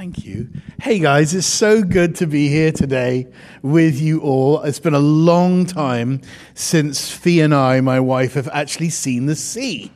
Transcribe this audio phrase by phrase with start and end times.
[0.00, 0.48] Thank you.
[0.80, 3.26] Hey guys, it's so good to be here today
[3.60, 4.62] with you all.
[4.62, 6.22] It's been a long time
[6.54, 9.92] since Fee and I, my wife, have actually seen the sea.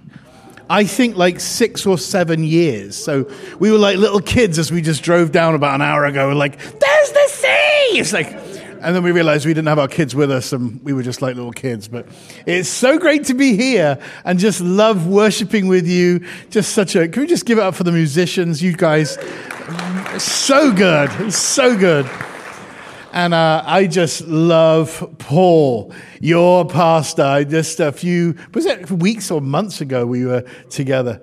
[0.68, 3.02] I think like six or seven years.
[3.02, 6.28] So we were like little kids as we just drove down about an hour ago,
[6.34, 7.98] like, there's the sea!
[7.98, 8.30] It's like,
[8.84, 11.22] and then we realized we didn't have our kids with us and we were just
[11.22, 11.88] like little kids.
[11.88, 12.06] But
[12.46, 16.24] it's so great to be here and just love worshiping with you.
[16.50, 18.62] Just such a, can we just give it up for the musicians?
[18.62, 19.18] You guys,
[20.18, 22.08] so good, so good.
[23.12, 27.44] And uh, I just love Paul, your pastor.
[27.44, 31.22] Just a few, was it weeks or months ago we were together?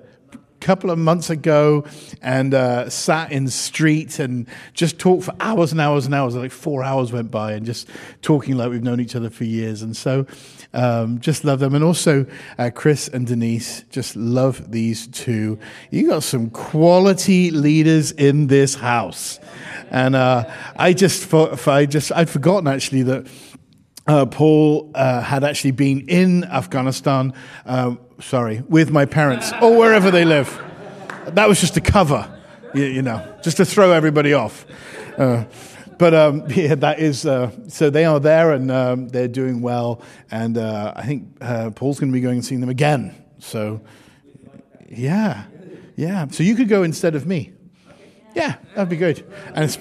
[0.62, 1.84] Couple of months ago
[2.22, 6.34] and uh, sat in street and just talked for hours and hours and hours.
[6.34, 7.88] Like four hours went by and just
[8.22, 9.82] talking like we've known each other for years.
[9.82, 10.26] And so
[10.72, 11.74] um, just love them.
[11.74, 12.26] And also
[12.58, 15.58] uh, Chris and Denise, just love these two.
[15.90, 19.40] You got some quality leaders in this house.
[19.90, 23.26] And uh, I just thought, I just, I'd forgotten actually that
[24.06, 27.34] uh, Paul uh, had actually been in Afghanistan,
[27.66, 30.60] uh, sorry, with my parents or wherever they live.
[31.26, 32.28] That was just a cover,
[32.74, 34.64] you, you know, just to throw everybody off.
[35.18, 35.44] Uh,
[35.98, 40.02] but um, yeah, that is uh, so they are there and um, they're doing well,
[40.30, 41.38] and uh, I think
[41.74, 43.14] Paul's going to be going and seeing them again.
[43.38, 43.82] So,
[44.88, 45.44] yeah,
[45.96, 46.28] yeah.
[46.28, 47.52] So you could go instead of me.
[48.34, 49.26] Yeah, that'd be good.
[49.54, 49.76] And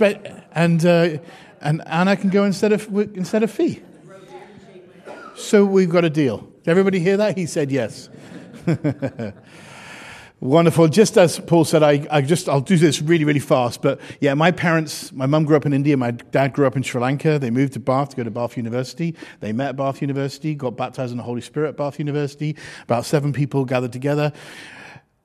[0.51, 1.21] and
[1.61, 3.81] and Anna can go instead of instead of Fee.
[5.35, 6.37] So we've got a deal.
[6.63, 7.37] Did everybody hear that?
[7.37, 8.09] He said yes.
[10.41, 10.87] Wonderful.
[10.87, 13.83] Just as Paul said, I, I, just, I'll do this really, really fast.
[13.83, 15.95] But yeah, my parents, my mum grew up in India.
[15.95, 17.37] My dad grew up in Sri Lanka.
[17.37, 19.15] They moved to Bath to go to Bath University.
[19.39, 22.55] They met at Bath University, got baptized in the Holy Spirit at Bath University.
[22.83, 24.33] About seven people gathered together.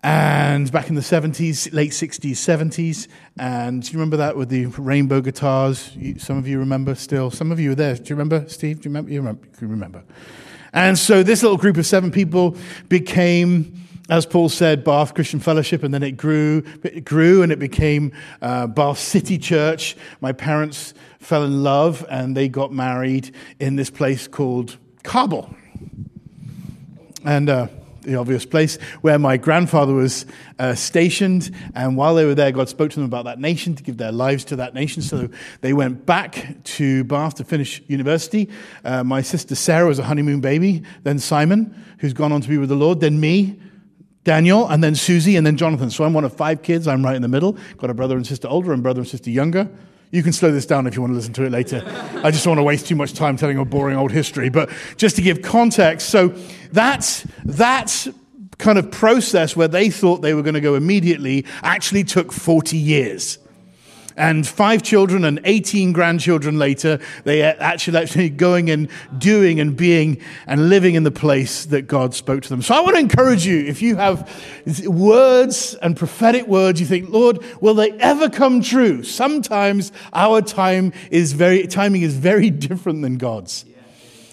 [0.02, 3.08] And back in the 70s, late 60s, 70s.
[3.38, 5.96] And do you remember that with the rainbow guitars?
[6.18, 7.30] Some of you remember still.
[7.30, 7.94] Some of you were there.
[7.94, 8.82] Do you remember, Steve?
[8.82, 9.10] Do you remember?
[9.10, 9.48] You remember?
[9.62, 10.04] You remember.
[10.77, 12.54] And so this little group of seven people
[12.91, 17.59] became as Paul said, Bath Christian Fellowship, and then it grew, it grew and it
[17.59, 19.97] became uh, Bath City Church.
[20.20, 25.53] My parents fell in love and they got married in this place called Kabul.
[27.25, 27.66] And uh,
[28.06, 30.25] the obvious place where my grandfather was
[30.59, 31.50] uh, stationed.
[31.75, 34.12] And while they were there, God spoke to them about that nation, to give their
[34.12, 35.03] lives to that nation.
[35.03, 35.28] So
[35.61, 38.49] they went back to Bath to finish university.
[38.84, 42.59] Uh, my sister Sarah was a honeymoon baby, then Simon, who's gone on to be
[42.59, 43.61] with the Lord, then me.
[44.25, 45.88] Daniel, and then Susie, and then Jonathan.
[45.88, 46.88] So I'm one of five kids.
[46.88, 47.56] I'm right in the middle.
[47.77, 49.71] Got a brother and sister older, and brother and sister younger.
[50.11, 51.83] You can slow this down if you want to listen to it later.
[52.22, 54.49] I just don't want to waste too much time telling a boring old history.
[54.49, 56.28] But just to give context, so
[56.72, 58.09] that's, that's
[58.59, 62.77] kind of process where they thought they were going to go immediately actually took 40
[62.77, 63.39] years.
[64.16, 68.88] And five children and 18 grandchildren later, they are actually, actually going and
[69.19, 72.62] doing and being and living in the place that God spoke to them.
[72.62, 74.26] So I want to encourage you, if you have
[74.87, 79.03] words and prophetic words, you think, Lord, will they ever come true?
[79.03, 83.66] Sometimes our time is very, timing is very different than God's.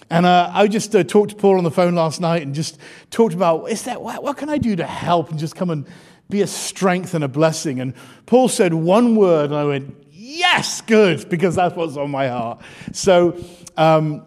[0.09, 2.77] And uh, I just uh, talked to Paul on the phone last night and just
[3.09, 5.87] talked about, is that, what, what can I do to help and just come and
[6.33, 7.79] be a strength and a blessing.
[7.79, 7.93] And
[8.25, 12.61] Paul said one word, and I went, yes, good, because that's what's on my heart.
[12.91, 13.37] So,
[13.77, 14.25] um,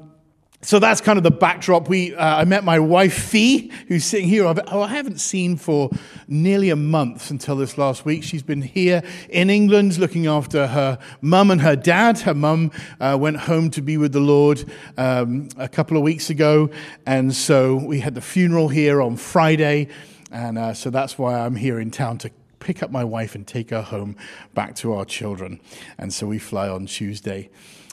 [0.62, 1.88] so that's kind of the backdrop.
[1.88, 4.46] We, uh, I met my wife Fee, who's sitting here.
[4.46, 5.90] Oh, I haven't seen for
[6.28, 8.22] nearly a month until this last week.
[8.22, 12.20] She's been here in England looking after her mum and her dad.
[12.20, 14.64] Her mum uh, went home to be with the Lord
[14.96, 16.70] um, a couple of weeks ago,
[17.04, 19.88] and so we had the funeral here on Friday.
[20.36, 23.46] And uh, so that's why I'm here in town to pick up my wife and
[23.46, 24.16] take her home
[24.52, 25.60] back to our children.
[25.96, 27.48] And so we fly on Tuesday.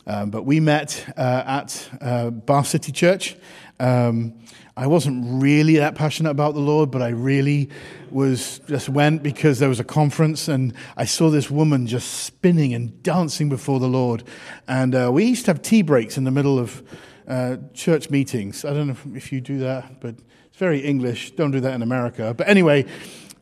[0.05, 3.37] Um, but we met uh, at uh, Bath City Church.
[3.79, 4.33] Um,
[4.75, 7.69] I wasn't really that passionate about the Lord, but I really
[8.11, 12.73] was just went because there was a conference and I saw this woman just spinning
[12.73, 14.25] and dancing before the Lord.
[14.67, 16.83] And uh, we used to have tea breaks in the middle of
[17.25, 18.65] uh, church meetings.
[18.65, 20.15] I don't know if you do that, but
[20.53, 21.31] it's very English.
[21.31, 22.35] Don't do that in America.
[22.37, 22.85] But anyway,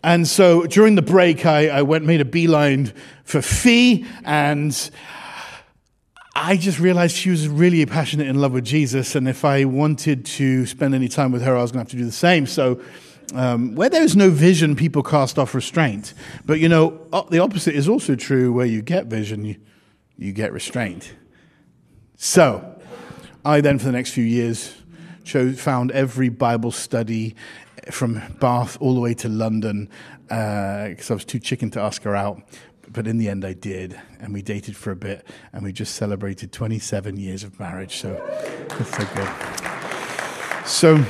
[0.01, 2.93] and so during the break, I, I went made a beeline
[3.25, 4.89] for Fee, and
[6.33, 10.23] I just realized she was really passionate in love with Jesus, and if I wanted
[10.37, 12.47] to spend any time with her, I was going to have to do the same.
[12.47, 12.81] So.
[13.33, 16.13] Um, where there is no vision, people cast off restraint.
[16.45, 18.51] But you know, the opposite is also true.
[18.51, 19.55] Where you get vision, you,
[20.17, 21.13] you get restraint.
[22.17, 22.81] So,
[23.45, 24.80] I then, for the next few years,
[25.23, 27.35] chose, found every Bible study
[27.89, 29.89] from Bath all the way to London
[30.23, 32.41] because uh, I was too chicken to ask her out.
[32.93, 33.99] but in the end, I did.
[34.19, 37.97] And we dated for a bit, and we just celebrated 27 years of marriage.
[37.97, 38.13] So
[38.69, 40.67] that's so good.
[40.67, 41.05] So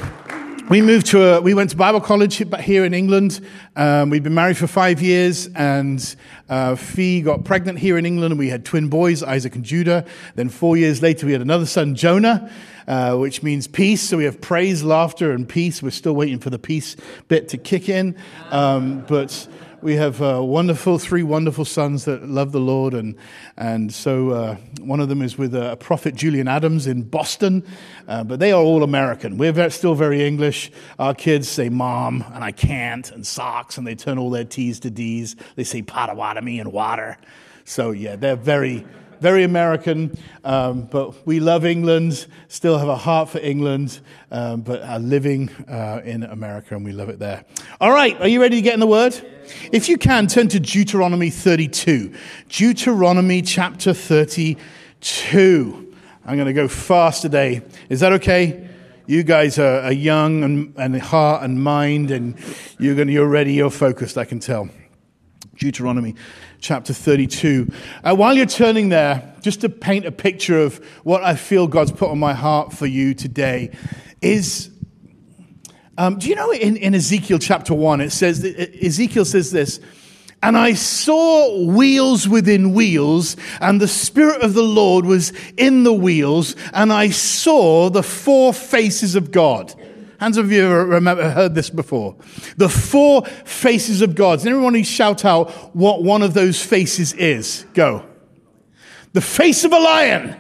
[0.70, 3.46] we moved to a, we went to Bible college here in England.
[3.76, 6.16] Um, we'd been married for five years, and
[6.50, 10.06] uh, Fee got pregnant here in England, and we had twin boys, Isaac and Judah.
[10.36, 12.50] Then four years later, we had another son, Jonah,
[12.88, 14.02] uh, which means peace.
[14.02, 15.82] So we have praise, laughter, and peace.
[15.82, 16.96] We're still waiting for the peace
[17.28, 18.16] bit to kick in,
[18.50, 19.48] um, but
[19.82, 22.94] we have uh, wonderful, three wonderful sons that love the Lord.
[22.94, 23.16] And,
[23.58, 27.64] and so uh, one of them is with a prophet, Julian Adams, in Boston.
[28.08, 29.38] Uh, but they are all American.
[29.38, 30.72] We're still very English.
[31.00, 34.80] Our kids say mom, and I can't, and socks, and they turn all their T's
[34.82, 35.36] to D's.
[35.56, 37.18] They say Potawatomi and water.
[37.64, 38.86] So, yeah, they're very,
[39.22, 44.00] very American, um, but we love England, still have a heart for England,
[44.32, 47.46] um, but are living uh, in America and we love it there.
[47.80, 49.14] All right, are you ready to get in the Word?
[49.72, 52.16] If you can, turn to Deuteronomy 32.
[52.50, 55.94] Deuteronomy chapter 32.
[56.26, 57.62] I'm going to go fast today.
[57.90, 58.70] Is that okay?
[59.06, 62.36] You guys are, are young and, and, heart and mind, and
[62.80, 64.68] you're, going to, you're ready, you're focused, I can tell.
[65.58, 66.16] Deuteronomy
[66.62, 67.68] chapter 32.
[68.04, 71.92] Uh, while you're turning there, just to paint a picture of what I feel God's
[71.92, 73.76] put on my heart for you today,
[74.22, 74.70] is
[75.98, 79.80] um, do you know in, in Ezekiel chapter 1, it says, Ezekiel says this,
[80.44, 85.94] and I saw wheels within wheels, and the Spirit of the Lord was in the
[85.94, 89.76] wheels, and I saw the four faces of God.
[90.22, 92.16] Hands of you remember heard this before?
[92.56, 94.38] The four faces of God.
[94.38, 97.66] Does anyone shout out what one of those faces is?
[97.74, 98.06] Go.
[99.14, 100.40] The face of a lion.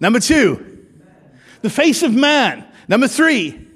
[0.00, 0.84] Number two.
[1.62, 2.66] The face of man.
[2.88, 3.68] Number three.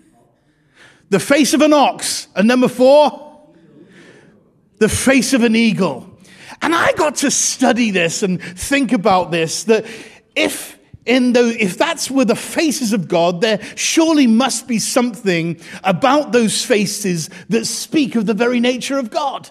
[1.10, 2.26] The face of an ox.
[2.34, 3.40] And number four.
[4.78, 6.18] The face of an eagle.
[6.62, 9.86] And I got to study this and think about this that
[10.34, 15.60] if in those, if that's were the faces of God, there surely must be something
[15.82, 19.50] about those faces that speak of the very nature of God.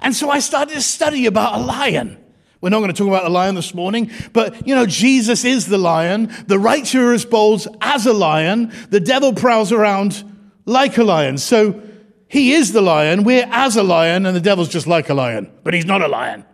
[0.00, 2.18] And so I started to study about a lion.
[2.60, 5.66] We're not going to talk about the lion this morning, but you know, Jesus is
[5.66, 6.32] the lion.
[6.46, 8.72] The righteous bowls as a lion.
[8.90, 10.22] The devil prowls around
[10.64, 11.38] like a lion.
[11.38, 11.82] So
[12.28, 13.24] he is the lion.
[13.24, 16.08] We're as a lion, and the devil's just like a lion, but he's not a
[16.08, 16.44] lion.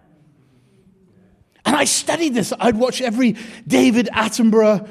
[1.71, 2.53] And I studied this.
[2.59, 4.89] I'd watch every David Attenborough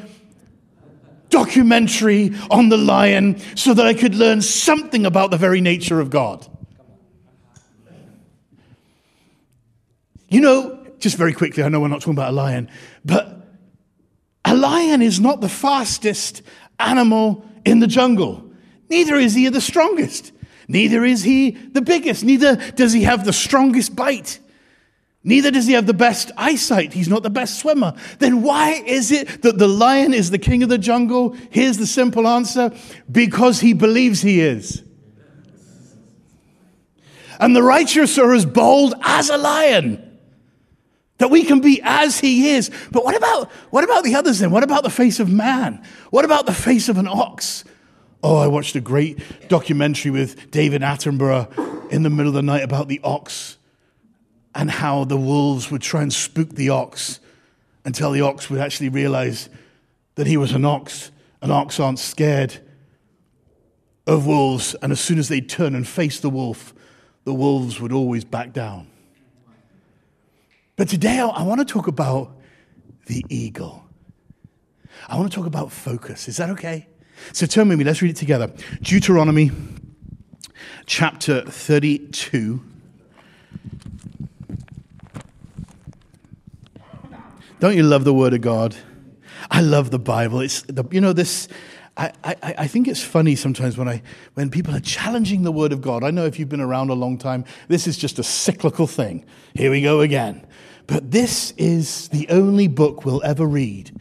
[1.30, 6.10] documentary on the lion so that I could learn something about the very nature of
[6.10, 6.48] God.
[10.30, 12.70] You know, just very quickly, I know we're not talking about a lion,
[13.04, 13.46] but
[14.46, 16.44] a lion is not the fastest
[16.80, 18.54] animal in the jungle.
[18.90, 20.31] Neither is he the strongest.
[20.70, 22.24] Neither is he the biggest.
[22.24, 24.40] Neither does he have the strongest bite.
[25.24, 26.94] Neither does he have the best eyesight.
[26.94, 27.94] He's not the best swimmer.
[28.19, 31.36] Then why is it that the lion is the king of the jungle?
[31.50, 32.71] Here's the simple answer
[33.12, 34.83] because he believes he is.
[37.39, 40.06] And the righteous are as bold as a lion.
[41.18, 42.71] That we can be as he is.
[42.92, 44.51] But what about, what about the others then?
[44.51, 45.83] What about the face of man?
[46.12, 47.66] What about the face of an ox?
[48.24, 49.19] Oh, I watched a great
[49.50, 53.57] documentary with David Attenborough in the middle of the night about the ox
[54.56, 57.19] and how the wolves would try and spook the ox
[57.85, 59.50] until the ox would actually realize
[60.16, 61.12] that he was an ox.
[61.42, 62.59] And ox aren't scared
[64.06, 64.76] of wolves.
[64.81, 66.73] And as soon as they'd turn and face the wolf,
[67.23, 68.88] the wolves would always back down.
[70.76, 72.31] But today I want to talk about
[73.06, 73.85] the eagle.
[75.07, 76.28] I want to talk about focus.
[76.28, 76.88] Is that okay?
[77.33, 78.52] So turn with me, let's read it together.
[78.81, 79.52] Deuteronomy
[80.85, 82.69] chapter 32.
[87.59, 88.75] Don't you love the Word of God?
[89.51, 90.39] I love the Bible.
[90.39, 91.47] It's the, you know this.
[91.97, 94.01] I, I, I think it's funny sometimes when I
[94.35, 96.04] when people are challenging the Word of God.
[96.04, 99.25] I know if you've been around a long time, this is just a cyclical thing.
[99.54, 100.47] Here we go again.
[100.87, 103.99] But this is the only book we'll ever read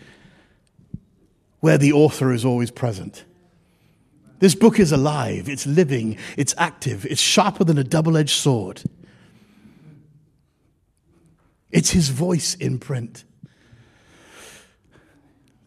[1.61, 3.25] where the author is always present.
[4.39, 8.85] This book is alive, it's living, it's active, it's sharper than a double edged sword.
[11.73, 13.25] It's his voice in print.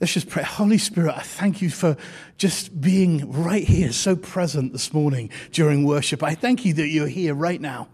[0.01, 0.41] Let's just pray.
[0.41, 1.95] Holy Spirit, I thank you for
[2.37, 6.23] just being right here, so present this morning during worship.
[6.23, 7.87] I thank you that you're here right now.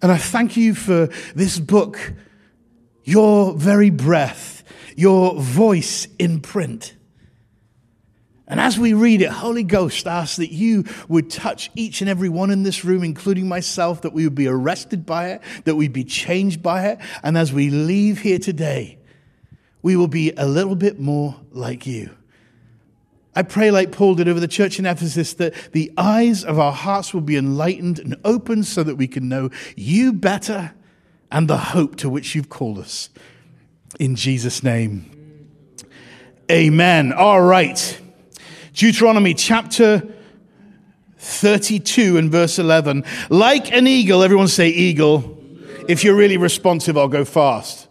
[0.00, 2.12] And I thank you for this book,
[3.02, 4.62] your very breath,
[4.94, 6.94] your voice in print.
[8.46, 12.28] And as we read it, Holy Ghost asks that you would touch each and every
[12.28, 15.92] one in this room, including myself, that we would be arrested by it, that we'd
[15.92, 17.00] be changed by it.
[17.24, 18.97] And as we leave here today,
[19.82, 22.10] we will be a little bit more like you.
[23.34, 26.72] I pray, like Paul did over the church in Ephesus, that the eyes of our
[26.72, 30.74] hearts will be enlightened and opened so that we can know you better
[31.30, 33.10] and the hope to which you've called us.
[34.00, 35.14] In Jesus' name.
[36.50, 37.12] Amen.
[37.12, 38.00] All right.
[38.72, 40.02] Deuteronomy chapter
[41.18, 43.04] 32 and verse 11.
[43.28, 45.38] Like an eagle, everyone say eagle.
[45.88, 47.87] If you're really responsive, I'll go fast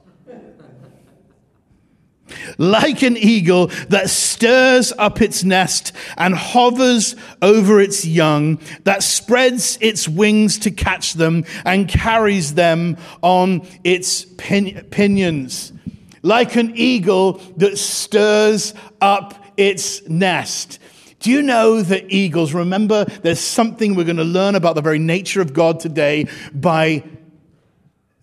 [2.57, 9.77] like an eagle that stirs up its nest and hovers over its young, that spreads
[9.81, 15.73] its wings to catch them and carries them on its pin- pinions.
[16.21, 20.79] Like an eagle that stirs up its nest.
[21.19, 24.99] Do you know that eagles, remember, there's something we're going to learn about the very
[24.99, 27.03] nature of God today by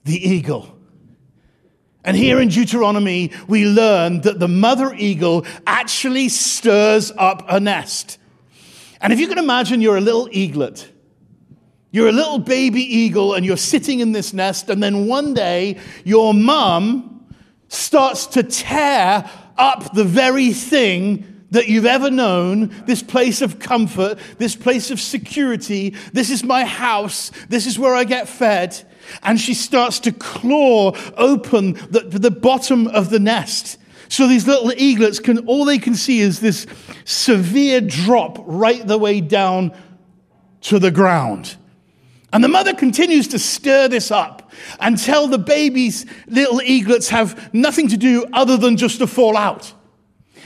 [0.04, 0.73] the eagle.
[2.04, 8.18] And here in Deuteronomy, we learn that the mother eagle actually stirs up a nest.
[9.00, 10.90] And if you can imagine you're a little eaglet,
[11.90, 15.78] you're a little baby eagle and you're sitting in this nest, and then one day
[16.04, 17.26] your mum
[17.68, 24.18] starts to tear up the very thing that you've ever known, this place of comfort,
[24.38, 25.94] this place of security.
[26.12, 27.30] This is my house.
[27.48, 28.76] This is where I get fed.
[29.22, 33.78] And she starts to claw open the, the bottom of the nest.
[34.08, 36.66] So these little eaglets can, all they can see is this
[37.04, 39.72] severe drop right the way down
[40.62, 41.56] to the ground.
[42.32, 47.88] And the mother continues to stir this up until the baby's little eaglets have nothing
[47.88, 49.72] to do other than just to fall out.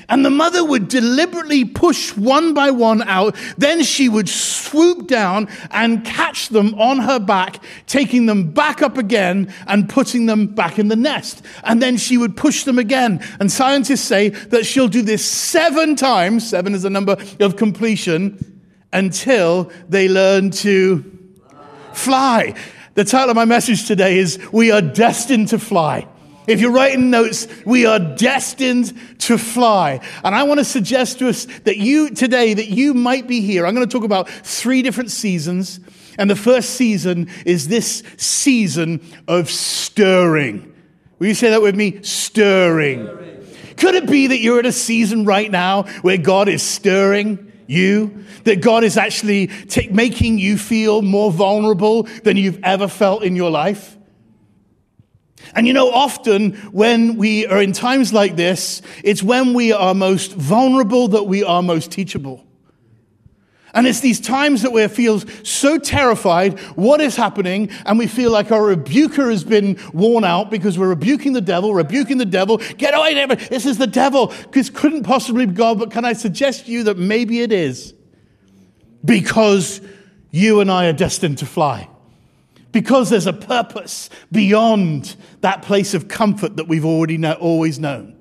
[0.09, 3.37] And the mother would deliberately push one by one out.
[3.59, 8.97] Then she would swoop down and catch them on her back, taking them back up
[8.97, 11.43] again and putting them back in the nest.
[11.62, 13.23] And then she would push them again.
[13.38, 16.49] And scientists say that she'll do this seven times.
[16.49, 18.62] Seven is the number of completion
[18.93, 21.05] until they learn to
[21.93, 22.55] fly.
[22.95, 26.09] The title of my message today is We Are Destined to Fly.
[26.49, 30.00] If you're writing notes, we are destined to fly.
[30.25, 33.67] And I want to suggest to us that you today, that you might be here.
[33.67, 35.78] I'm going to talk about three different seasons.
[36.19, 40.75] And the first season is this season of stirring.
[41.19, 42.02] Will you say that with me?
[42.02, 43.07] Stirring.
[43.76, 47.45] Could it be that you're at a season right now where God is stirring?
[47.69, 53.23] you, that God is actually t- making you feel more vulnerable than you've ever felt
[53.23, 53.98] in your life.
[55.54, 59.95] And you know, often when we are in times like this, it's when we are
[59.95, 62.45] most vulnerable that we are most teachable.
[63.75, 68.30] And it's these times that we feel so terrified, what is happening, and we feel
[68.30, 72.57] like our rebuker has been worn out because we're rebuking the devil, rebuking the devil.
[72.78, 73.37] Get away, devil.
[73.37, 74.33] This is the devil.
[74.52, 77.95] This couldn't possibly be God, but can I suggest to you that maybe it is?
[79.04, 79.80] Because
[80.30, 81.88] you and I are destined to fly
[82.73, 88.17] because there's a purpose beyond that place of comfort that we've already know, always known.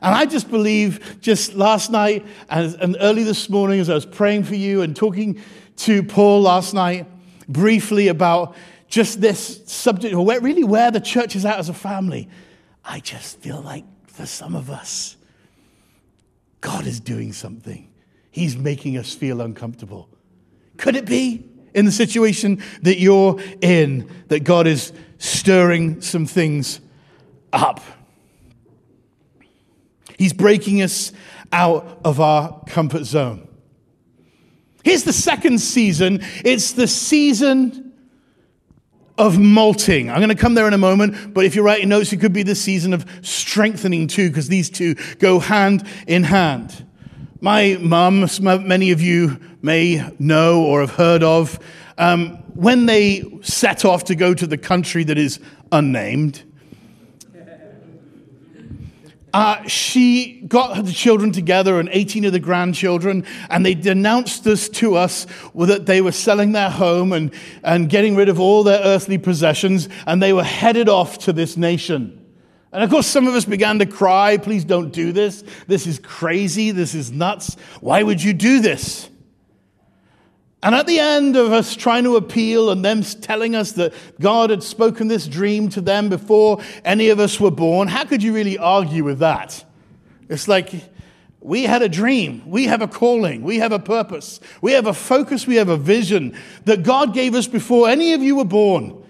[0.00, 4.06] And I just believe just last night and, and early this morning as I was
[4.06, 5.40] praying for you and talking
[5.76, 7.06] to Paul last night
[7.48, 8.56] briefly about
[8.88, 12.28] just this subject, or where, really where the church is at as a family,
[12.84, 15.16] I just feel like for some of us,
[16.60, 17.88] God is doing something.
[18.30, 20.08] He's making us feel uncomfortable.
[20.76, 21.48] Could it be?
[21.74, 26.80] In the situation that you're in, that God is stirring some things
[27.52, 27.80] up.
[30.18, 31.12] He's breaking us
[31.52, 33.48] out of our comfort zone.
[34.84, 37.92] Here's the second season it's the season
[39.18, 40.10] of molting.
[40.10, 42.32] I'm going to come there in a moment, but if you're writing notes, it could
[42.32, 46.86] be the season of strengthening too, because these two go hand in hand.
[47.42, 51.58] My mum, many of you may know or have heard of,
[51.98, 55.40] um, when they set off to go to the country that is
[55.72, 56.44] unnamed,
[59.34, 64.68] uh, she got the children together and 18 of the grandchildren, and they denounced this
[64.68, 67.32] to us that they were selling their home and,
[67.64, 71.56] and getting rid of all their earthly possessions, and they were headed off to this
[71.56, 72.21] nation.
[72.72, 75.44] And of course, some of us began to cry, please don't do this.
[75.66, 76.70] This is crazy.
[76.70, 77.56] This is nuts.
[77.80, 79.10] Why would you do this?
[80.62, 84.50] And at the end of us trying to appeal and them telling us that God
[84.50, 88.32] had spoken this dream to them before any of us were born, how could you
[88.32, 89.64] really argue with that?
[90.28, 90.72] It's like,
[91.40, 92.42] We had a dream.
[92.46, 93.42] We have a calling.
[93.42, 94.38] We have a purpose.
[94.60, 95.46] We have a focus.
[95.46, 99.01] We have a vision that God gave us before any of you were born.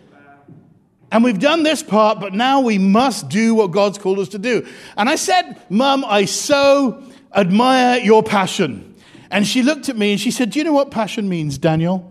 [1.13, 4.39] And we've done this part, but now we must do what God's called us to
[4.39, 4.67] do.
[4.97, 7.03] And I said, Mum, I so
[7.35, 8.95] admire your passion.
[9.31, 12.11] And she looked at me and she said, Do you know what passion means, Daniel?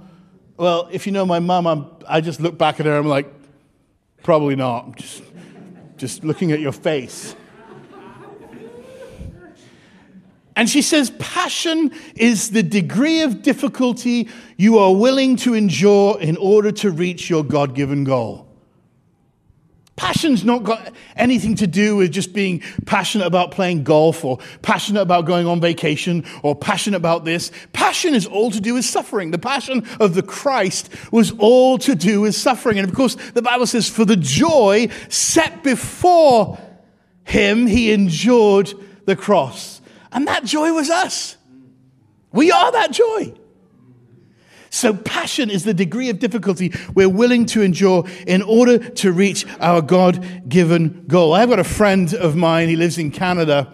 [0.55, 3.27] Well, if you know my mum, I just look back at her and I'm like,
[4.21, 4.95] Probably not.
[4.97, 5.23] Just,
[5.97, 7.35] just looking at your face.
[10.55, 16.37] And she says, Passion is the degree of difficulty you are willing to endure in
[16.37, 18.50] order to reach your God given goal.
[20.01, 25.01] Passion's not got anything to do with just being passionate about playing golf or passionate
[25.01, 27.51] about going on vacation or passionate about this.
[27.71, 29.29] Passion is all to do with suffering.
[29.29, 32.79] The passion of the Christ was all to do with suffering.
[32.79, 36.57] And of course, the Bible says, for the joy set before
[37.23, 38.73] him, he endured
[39.05, 39.81] the cross.
[40.11, 41.37] And that joy was us.
[42.31, 43.35] We are that joy.
[44.73, 49.45] So, passion is the degree of difficulty we're willing to endure in order to reach
[49.59, 51.33] our God given goal.
[51.33, 53.73] I've got a friend of mine, he lives in Canada.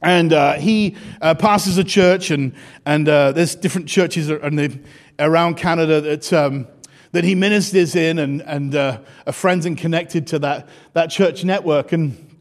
[0.00, 6.00] And uh, he uh, pastors a church, and, and uh, there's different churches around Canada
[6.00, 6.68] that, um,
[7.10, 11.42] that he ministers in, and, and uh, are friends and connected to that, that church
[11.42, 11.90] network.
[11.90, 12.38] And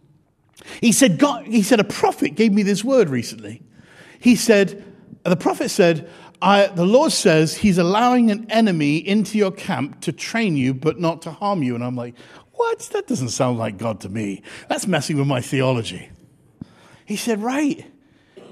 [0.81, 3.63] he said, God, he said, a prophet gave me this word recently.
[4.19, 4.85] He said,
[5.23, 6.07] the prophet said,
[6.45, 10.99] I, the Lord says He's allowing an enemy into your camp to train you, but
[10.99, 11.73] not to harm you.
[11.73, 12.13] And I'm like,
[12.51, 12.79] what?
[12.93, 14.43] That doesn't sound like God to me.
[14.69, 16.07] That's messing with my theology.
[17.03, 17.83] He said, right,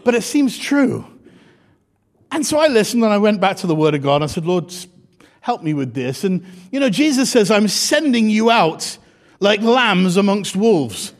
[0.03, 1.05] but it seems true.
[2.31, 4.15] And so I listened and I went back to the Word of God.
[4.15, 4.73] And I said, Lord,
[5.41, 6.23] help me with this.
[6.23, 8.97] And, you know, Jesus says, I'm sending you out
[9.39, 11.13] like lambs amongst wolves.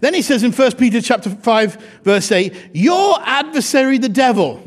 [0.00, 4.60] Then he says in 1 Peter chapter 5, verse 8, your adversary, the devil,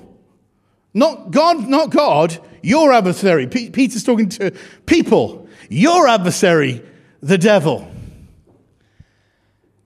[0.93, 3.47] not God, not God, your adversary.
[3.47, 4.51] P- Peter's talking to
[4.85, 5.47] people.
[5.69, 6.83] Your adversary,
[7.21, 7.89] the devil.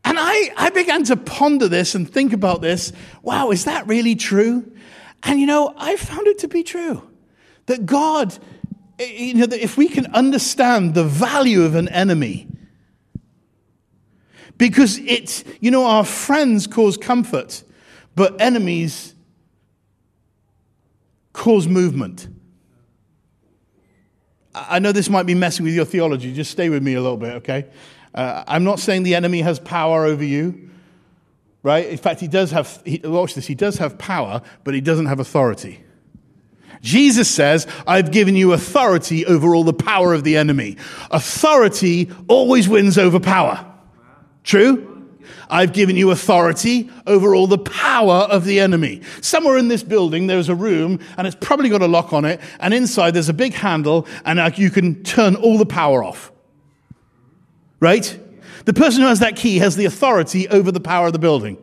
[0.04, 2.92] And I, I began to ponder this and think about this.
[3.22, 4.72] Wow, is that really true?
[5.24, 7.08] And you know, I found it to be true.
[7.68, 8.38] That God,
[9.00, 12.48] eh, you know, that if we can understand the value of an enemy,
[14.58, 17.64] because it's, you know, our friends cause comfort,
[18.16, 19.16] but enemies
[21.34, 22.28] cause movement.
[24.54, 26.34] I know this might be messing with your theology.
[26.34, 27.68] Just stay with me a little bit, okay?
[28.14, 30.70] Uh, I'm not saying the enemy has power over you,
[31.64, 31.88] right?
[31.88, 35.06] In fact, he does have, he, watch this, he does have power, but he doesn't
[35.06, 35.82] have authority.
[36.82, 40.78] Jesus says, I've given you authority over all the power of the enemy.
[41.12, 43.71] Authority always wins over power.
[44.44, 44.88] True?
[45.50, 49.02] I've given you authority over all the power of the enemy.
[49.22, 52.40] Somewhere in this building, there's a room, and it's probably got a lock on it,
[52.60, 56.32] and inside there's a big handle, and you can turn all the power off.
[57.80, 58.18] Right?
[58.66, 61.58] The person who has that key has the authority over the power of the building.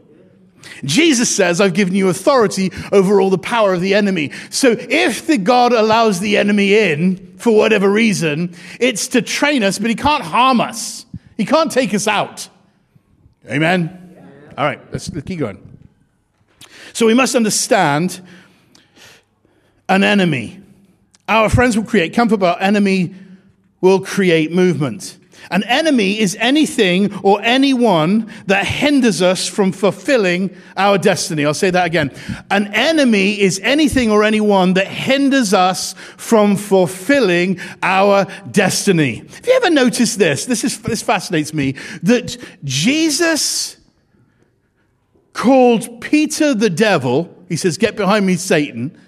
[0.85, 4.33] Jesus says, I've given you authority over all the power of the enemy.
[4.51, 9.79] So if the God allows the enemy in for whatever reason, it's to train us,
[9.79, 11.07] but he can't harm us.
[11.37, 12.49] He can't take us out.
[13.49, 14.13] Amen?
[14.15, 14.53] Yeah.
[14.59, 15.79] All right, let's, let's keep going.
[16.93, 18.21] So we must understand
[19.89, 20.61] an enemy.
[21.29, 23.15] Our friends will create comfort, but our enemy
[23.81, 25.19] will create movement.
[25.51, 31.47] An enemy is anything or anyone that hinders us from fulfilling our destiny.
[31.47, 32.13] I'll say that again.
[32.51, 39.17] An enemy is anything or anyone that hinders us from fulfilling our destiny.
[39.17, 40.45] Have you ever noticed this?
[40.47, 41.73] This, is, this fascinates me
[42.03, 43.79] that Jesus
[45.33, 47.35] called Peter the devil.
[47.49, 48.99] He says, Get behind me, Satan.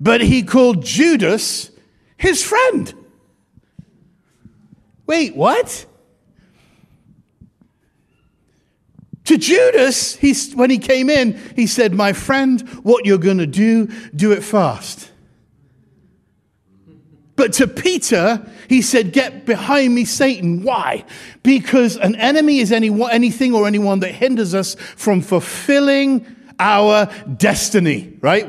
[0.00, 1.70] But he called Judas
[2.16, 2.94] his friend.
[5.10, 5.86] Wait, what?
[9.24, 13.46] To Judas, he, when he came in, he said, My friend, what you're going to
[13.48, 15.10] do, do it fast.
[17.34, 20.62] But to Peter, he said, Get behind me, Satan.
[20.62, 21.04] Why?
[21.42, 26.24] Because an enemy is any, anything or anyone that hinders us from fulfilling
[26.60, 28.48] our destiny, right?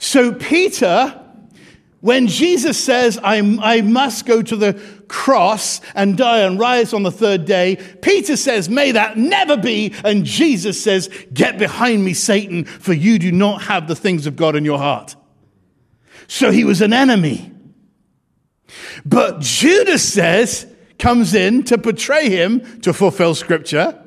[0.00, 1.22] So Peter
[2.02, 4.72] when Jesus says, I, I must go to the
[5.12, 9.94] cross and die and rise on the third day, Peter says, May that never be.
[10.04, 14.34] And Jesus says, Get behind me, Satan, for you do not have the things of
[14.34, 15.14] God in your heart.
[16.26, 17.52] So he was an enemy.
[19.04, 20.66] But Judas says,
[20.98, 23.98] comes in to betray him to fulfill scripture.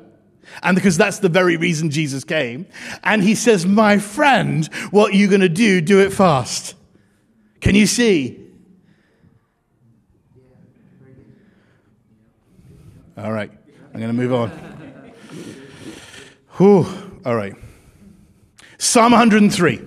[0.62, 2.66] And because that's the very reason Jesus came.
[3.04, 5.80] And he says, My friend, what are you going to do?
[5.80, 6.74] Do it fast.
[7.60, 8.45] Can you see?
[13.16, 13.50] All right.
[13.94, 14.50] I'm going to move on.
[16.58, 16.86] Whew.
[17.24, 17.54] All right.
[18.78, 19.80] Psalm 103.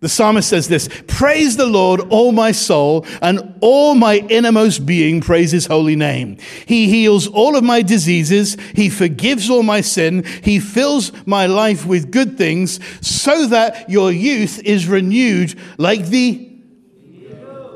[0.00, 5.20] The psalmist says this Praise the Lord, all my soul, and all my innermost being
[5.20, 6.36] praise his holy name.
[6.66, 8.56] He heals all of my diseases.
[8.74, 10.24] He forgives all my sin.
[10.44, 16.47] He fills my life with good things so that your youth is renewed like the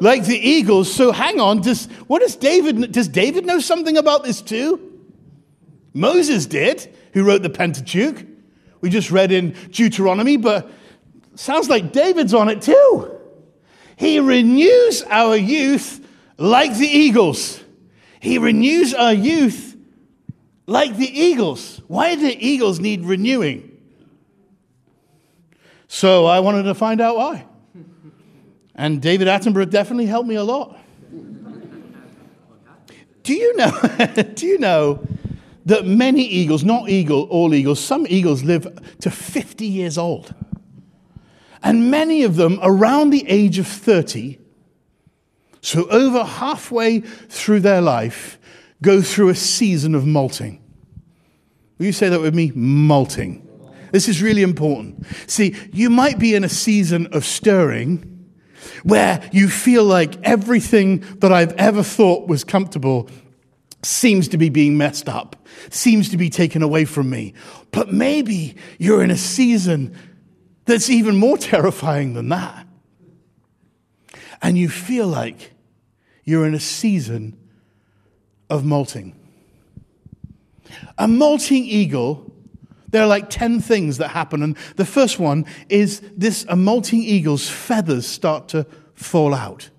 [0.03, 0.93] like the eagles.
[0.93, 5.01] So hang on, does what does David does David know something about this too?
[5.95, 8.27] Moses did, who wrote the Pentateuch.
[8.81, 10.69] We just read in Deuteronomy, but
[11.37, 13.17] sounds like David's on it too.
[13.97, 16.05] He renews our youth
[16.37, 17.63] like the eagles.
[18.19, 19.77] He renews our youth
[20.67, 21.81] like the eagles.
[21.87, 23.69] Why do eagles need renewing?
[25.87, 27.47] So I wanted to find out why.
[28.83, 30.77] And David Attenborough definitely helped me a lot.
[33.23, 33.71] Do you know,
[34.35, 35.07] do you know
[35.67, 38.67] that many eagles, not eagle, all eagles, some eagles live
[38.99, 40.35] to 50 years old?
[41.63, 44.41] And many of them around the age of 30,
[45.61, 48.37] so over halfway through their life,
[48.83, 50.61] go through a season of molting.
[51.79, 52.51] Will you say that with me?
[52.57, 53.49] Molting.
[53.93, 55.07] This is really important.
[55.29, 58.12] See, you might be in a season of stirring
[58.83, 63.09] where you feel like everything that I've ever thought was comfortable
[63.83, 65.37] seems to be being messed up,
[65.71, 67.35] seems to be taken away from me.
[67.71, 69.97] But maybe you're in a season
[70.65, 72.67] that's even more terrifying than that.
[74.41, 75.53] And you feel like
[76.25, 77.37] you're in a season
[78.51, 79.17] of molting.
[80.99, 82.32] A molting eagle,
[82.93, 84.43] there are like 10 things that happen.
[84.43, 89.71] And the first one is this a molting eagle's feathers start to fall out.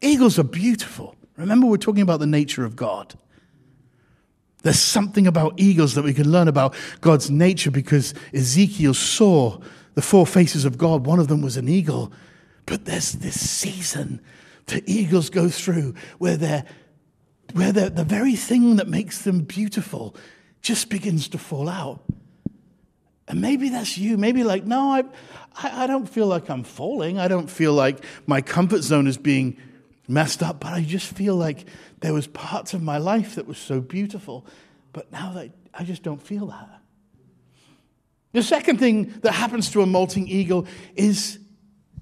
[0.00, 1.14] Eagles are beautiful.
[1.36, 3.14] Remember, we're talking about the nature of God.
[4.62, 9.60] There's something about eagles that we can learn about God's nature because Ezekiel saw
[9.94, 11.06] the four faces of God.
[11.06, 12.12] One of them was an eagle.
[12.64, 14.20] But there's this season
[14.66, 16.64] that eagles go through where they're
[17.52, 20.16] where they're, the very thing that makes them beautiful
[20.62, 22.02] just begins to fall out.
[23.28, 24.16] And maybe that's you.
[24.16, 25.04] Maybe like, no, I,
[25.82, 27.18] I don't feel like I'm falling.
[27.18, 29.56] I don't feel like my comfort zone is being
[30.08, 31.66] messed up, but I just feel like
[32.00, 34.46] there was parts of my life that was so beautiful.
[34.92, 36.80] But now that I just don't feel that.
[38.32, 41.38] The second thing that happens to a molting eagle is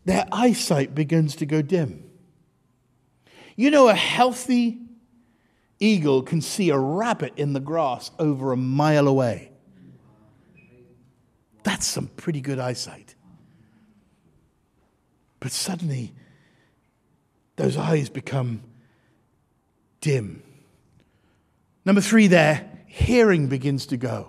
[0.04, 2.10] their eyesight begins to go dim.
[3.56, 4.80] You know, a healthy
[5.78, 9.53] eagle can see a rabbit in the grass over a mile away.
[11.64, 13.14] That's some pretty good eyesight.
[15.40, 16.12] But suddenly,
[17.56, 18.62] those eyes become
[20.00, 20.42] dim.
[21.84, 24.28] Number three, there, hearing begins to go.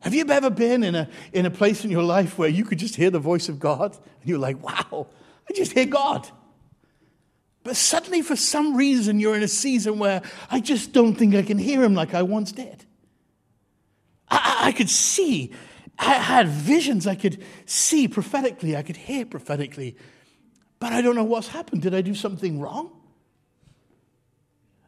[0.00, 2.78] Have you ever been in a, in a place in your life where you could
[2.78, 3.92] just hear the voice of God?
[4.20, 5.08] And you're like, wow,
[5.48, 6.28] I just hear God.
[7.64, 11.42] But suddenly, for some reason, you're in a season where I just don't think I
[11.42, 12.84] can hear him like I once did.
[14.66, 15.52] I, could see,
[15.96, 19.96] I had visions, I could see prophetically, I could hear prophetically,
[20.80, 21.82] but I don't know what's happened.
[21.82, 22.90] Did I do something wrong?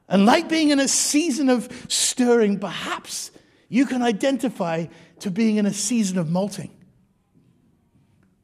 [0.09, 3.31] And like being in a season of stirring, perhaps
[3.69, 4.87] you can identify
[5.21, 6.71] to being in a season of molting.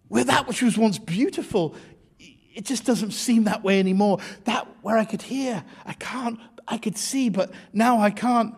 [0.07, 1.75] Where that which was once beautiful,
[2.19, 4.19] it just doesn't seem that way anymore.
[4.45, 8.55] That where I could hear, I can't, I could see, but now I can't.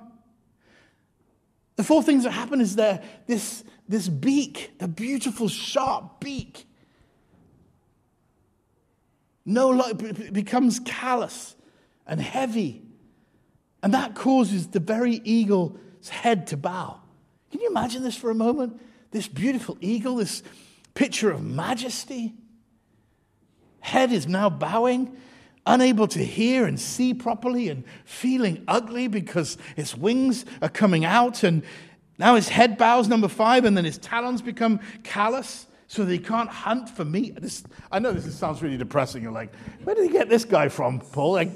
[1.77, 6.67] The four things that happen is there this, this beak, the beautiful sharp beak,
[9.45, 9.93] no
[10.33, 11.55] becomes callous
[12.07, 12.83] and heavy.
[13.83, 17.01] And that causes the very eagle's head to bow.
[17.53, 18.81] Can you imagine this for a moment?
[19.13, 20.43] This beautiful eagle, this
[20.95, 22.35] picture of majesty.
[23.79, 25.17] Head is now bowing,
[25.67, 31.43] unable to hear and see properly, and feeling ugly because its wings are coming out.
[31.43, 31.63] And
[32.19, 36.19] now his head bows, number five, and then his talons become callous so that he
[36.19, 37.41] can't hunt for meat.
[37.41, 39.23] This, I know this sounds really depressing.
[39.23, 41.33] You're like, where did he get this guy from, Paul?
[41.33, 41.51] Like,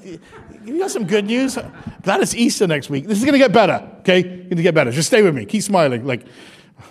[0.64, 1.58] you got some good news?
[2.02, 3.06] Glad it's Easter next week.
[3.06, 4.22] This is going to get better, okay?
[4.22, 4.92] Going to get better.
[4.92, 5.46] Just stay with me.
[5.46, 6.06] Keep smiling.
[6.06, 6.26] Like,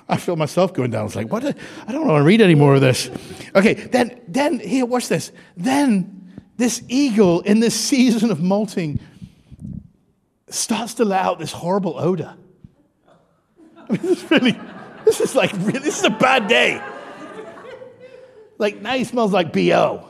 [0.10, 1.06] I feel myself going down.
[1.06, 1.46] It's like, what?
[1.46, 3.10] I don't want to read any more of this.
[3.56, 5.32] Okay, then, then here, watch this.
[5.56, 6.19] Then
[6.60, 9.00] this eagle in this season of molting
[10.50, 12.36] starts to let out this horrible odor.
[13.78, 14.60] I mean, this is really,
[15.06, 16.84] this is like, this is a bad day.
[18.58, 20.06] Like, now he smells like BO.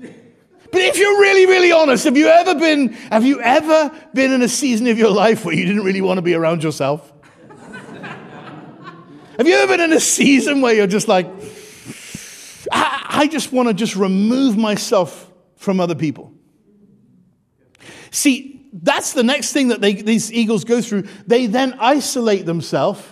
[0.00, 4.42] But if you're really, really honest, have you ever been, have you ever been in
[4.42, 7.12] a season of your life where you didn't really want to be around yourself?
[9.36, 11.28] have you ever been in a season where you're just like,
[13.20, 16.32] I, just want to just remove myself from other people?
[18.10, 21.02] See, that's the next thing that they, these eagles go through.
[21.26, 23.02] They then isolate themselves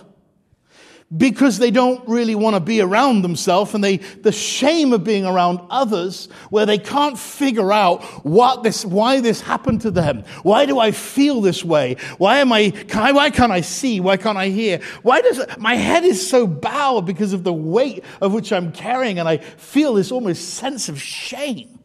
[1.15, 5.25] because they don't really want to be around themselves and they the shame of being
[5.25, 10.23] around others where they can't figure out what this why this happened to them.
[10.43, 11.95] Why do i feel this way?
[12.19, 13.99] Why am i why can't i see?
[13.99, 14.81] Why can't i hear?
[15.01, 19.17] Why does my head is so bowed because of the weight of which i'm carrying
[19.17, 21.79] and i feel this almost sense of shame.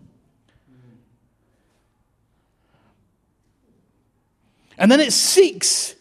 [4.76, 5.94] And then it seeks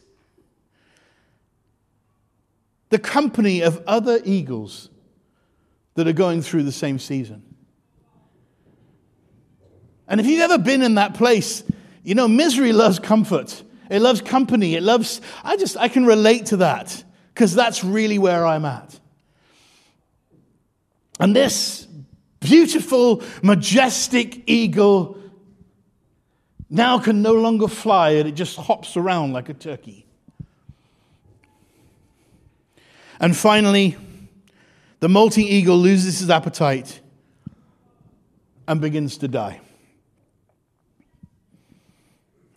[2.94, 4.88] the company of other eagles
[5.96, 7.42] that are going through the same season.
[10.08, 11.64] And if you've ever been in that place,
[12.04, 13.64] you know, misery loves comfort.
[13.90, 14.76] It loves company.
[14.76, 17.04] It loves, I just, I can relate to that
[17.34, 19.00] because that's really where I'm at.
[21.20, 21.88] And this
[22.42, 25.18] beautiful, majestic eagle
[26.70, 30.03] now can no longer fly and it just hops around like a turkey.
[33.20, 33.96] And finally,
[35.00, 37.00] the molting eagle loses his appetite
[38.68, 39.60] and begins to die.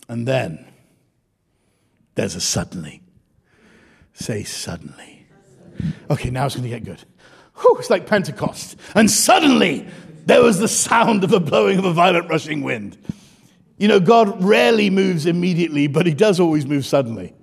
[0.09, 0.65] And then
[2.15, 3.01] there's a suddenly.
[4.13, 5.27] Say suddenly.
[6.09, 7.03] Okay, now it's going to get good.
[7.57, 8.77] Whew, it's like Pentecost.
[8.95, 9.87] And suddenly
[10.25, 12.97] there was the sound of the blowing of a violent rushing wind.
[13.77, 17.33] You know, God rarely moves immediately, but he does always move suddenly.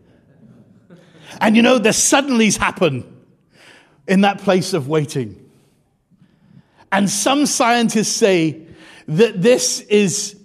[1.40, 3.04] And you know, the suddenlies happen
[4.06, 5.40] in that place of waiting.
[6.92, 8.66] And some scientists say
[9.08, 10.36] that this is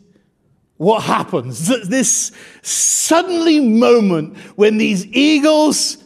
[0.77, 1.67] what happens.
[1.67, 5.97] That this suddenly moment when these eagles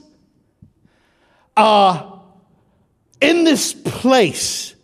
[1.56, 2.22] are
[3.22, 4.76] in this place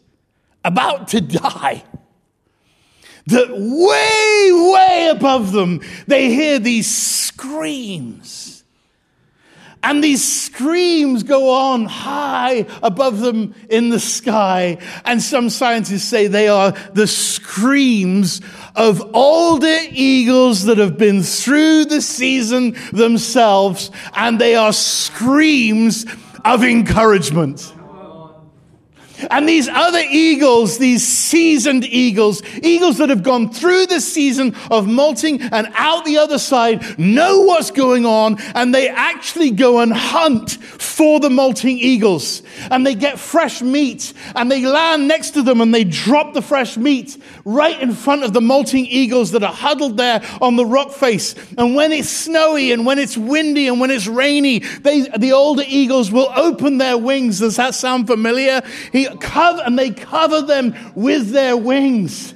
[0.63, 1.83] about to die,
[3.25, 8.58] that way, way above them, they hear these screams
[9.81, 14.77] and these screams go on high above them in the sky.
[15.05, 18.41] And some scientists say they are the screams
[18.75, 23.89] of older eagles that have been through the season themselves.
[24.15, 26.05] And they are screams
[26.43, 27.73] of encouragement.
[29.29, 34.87] And these other eagles, these seasoned eagles, eagles that have gone through the season of
[34.87, 39.91] molting and out the other side, know what's going on, and they actually go and
[39.91, 42.41] hunt for the molting eagles.
[42.71, 46.41] And they get fresh meat, and they land next to them, and they drop the
[46.41, 50.65] fresh meat right in front of the molting eagles that are huddled there on the
[50.65, 51.35] rock face.
[51.57, 55.63] And when it's snowy, and when it's windy, and when it's rainy, they, the older
[55.67, 57.39] eagles will open their wings.
[57.39, 58.61] Does that sound familiar?
[58.91, 62.33] He cover, and they cover them with their wings.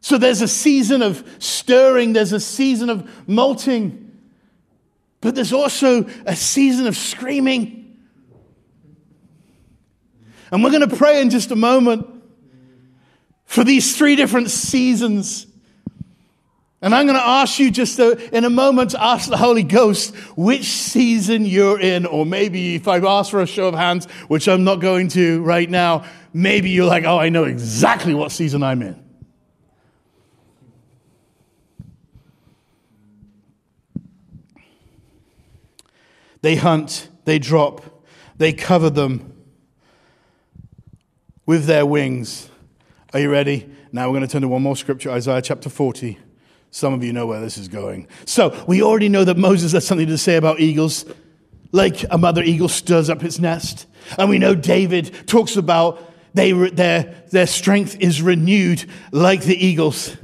[0.00, 4.18] So there's a season of stirring, there's a season of molting,
[5.20, 7.98] but there's also a season of screaming.
[10.50, 12.06] And we're going to pray in just a moment
[13.44, 15.46] for these three different seasons
[16.82, 19.62] and I'm going to ask you just to, in a moment to ask the Holy
[19.62, 22.06] Ghost which season you're in.
[22.06, 25.42] Or maybe if I ask for a show of hands, which I'm not going to
[25.42, 29.04] right now, maybe you're like, oh, I know exactly what season I'm in.
[36.40, 38.06] They hunt, they drop,
[38.38, 39.34] they cover them
[41.44, 42.48] with their wings.
[43.12, 43.70] Are you ready?
[43.92, 46.18] Now we're going to turn to one more scripture, Isaiah chapter 40.
[46.70, 48.06] Some of you know where this is going.
[48.26, 51.04] So we already know that Moses has something to say about eagles,
[51.72, 53.86] like a mother eagle stirs up its nest.
[54.18, 56.00] And we know David talks about
[56.32, 60.16] they, their, their strength is renewed like the eagles.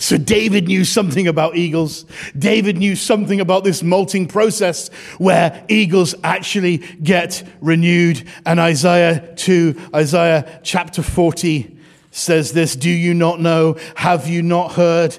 [0.00, 2.06] So David knew something about eagles.
[2.36, 4.88] David knew something about this molting process
[5.18, 8.26] where eagles actually get renewed.
[8.46, 11.79] And Isaiah 2, Isaiah chapter 40,
[12.10, 13.76] says this Do you not know?
[13.96, 15.18] Have you not heard?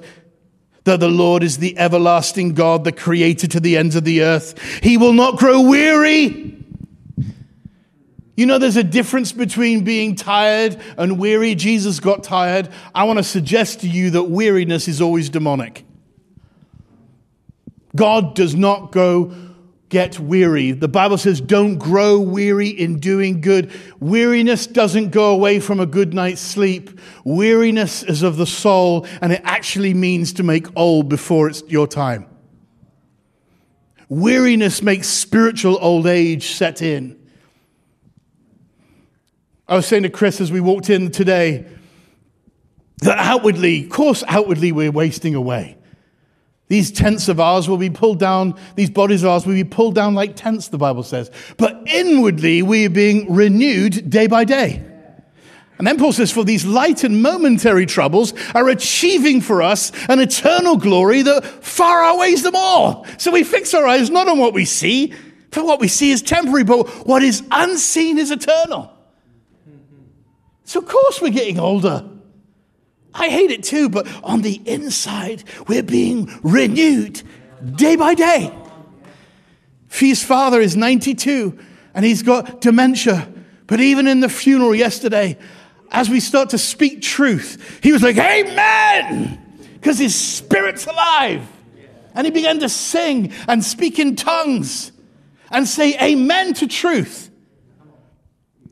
[0.83, 4.59] That the Lord is the everlasting God, the creator to the ends of the earth.
[4.81, 6.57] He will not grow weary.
[8.35, 11.53] You know, there's a difference between being tired and weary.
[11.53, 12.69] Jesus got tired.
[12.95, 15.85] I want to suggest to you that weariness is always demonic.
[17.95, 19.35] God does not go
[19.91, 20.71] get weary.
[20.71, 23.71] The Bible says, don't grow weary in doing good.
[23.99, 26.99] Weariness doesn't go away from a good night's sleep.
[27.25, 31.87] Weariness is of the soul, and it actually means to make old before it's your
[31.87, 32.25] time.
[34.07, 37.19] Weariness makes spiritual old age set in.
[39.67, 41.65] I was saying to Chris as we walked in today
[43.01, 45.77] that outwardly, of course, outwardly, we're wasting away.
[46.71, 49.93] These tents of ours will be pulled down, these bodies of ours will be pulled
[49.93, 51.29] down like tents, the Bible says.
[51.57, 54.81] But inwardly, we are being renewed day by day.
[55.77, 60.21] And then Paul says, For these light and momentary troubles are achieving for us an
[60.21, 63.05] eternal glory that far outweighs them all.
[63.17, 65.13] So we fix our eyes not on what we see,
[65.51, 68.97] for what we see is temporary, but what is unseen is eternal.
[70.63, 72.07] So, of course, we're getting older.
[73.13, 77.21] I hate it too, but on the inside, we're being renewed
[77.75, 78.53] day by day.
[79.87, 81.57] Fee's father is 92
[81.93, 83.31] and he's got dementia.
[83.67, 85.37] But even in the funeral yesterday,
[85.91, 89.39] as we start to speak truth, he was like, Amen!
[89.73, 91.47] Because his spirit's alive.
[92.13, 94.91] And he began to sing and speak in tongues
[95.49, 97.30] and say amen to truth.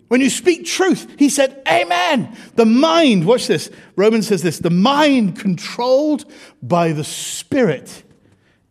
[0.09, 2.35] When you speak truth, he said, Amen.
[2.55, 3.69] The mind, watch this.
[3.95, 6.25] Romans says this the mind controlled
[6.61, 8.03] by the Spirit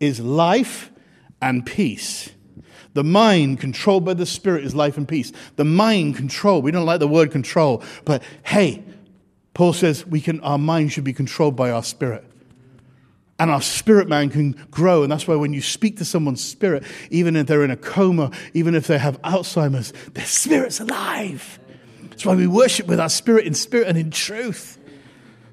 [0.01, 0.91] is life
[1.41, 2.31] and peace.
[2.95, 5.33] The mind controlled by the Spirit is life and peace.
[5.55, 6.61] The mind control.
[6.61, 8.85] We don't like the word control, but hey,
[9.55, 12.28] Paul says we can, our mind should be controlled by our spirit.
[13.39, 15.05] And our spirit man can grow.
[15.05, 18.33] And that's why when you speak to someone's spirit, even if they're in a coma,
[18.53, 21.61] even if they have Alzheimer's, their spirit's alive.
[22.03, 24.77] That's why we worship with our spirit in spirit and in truth.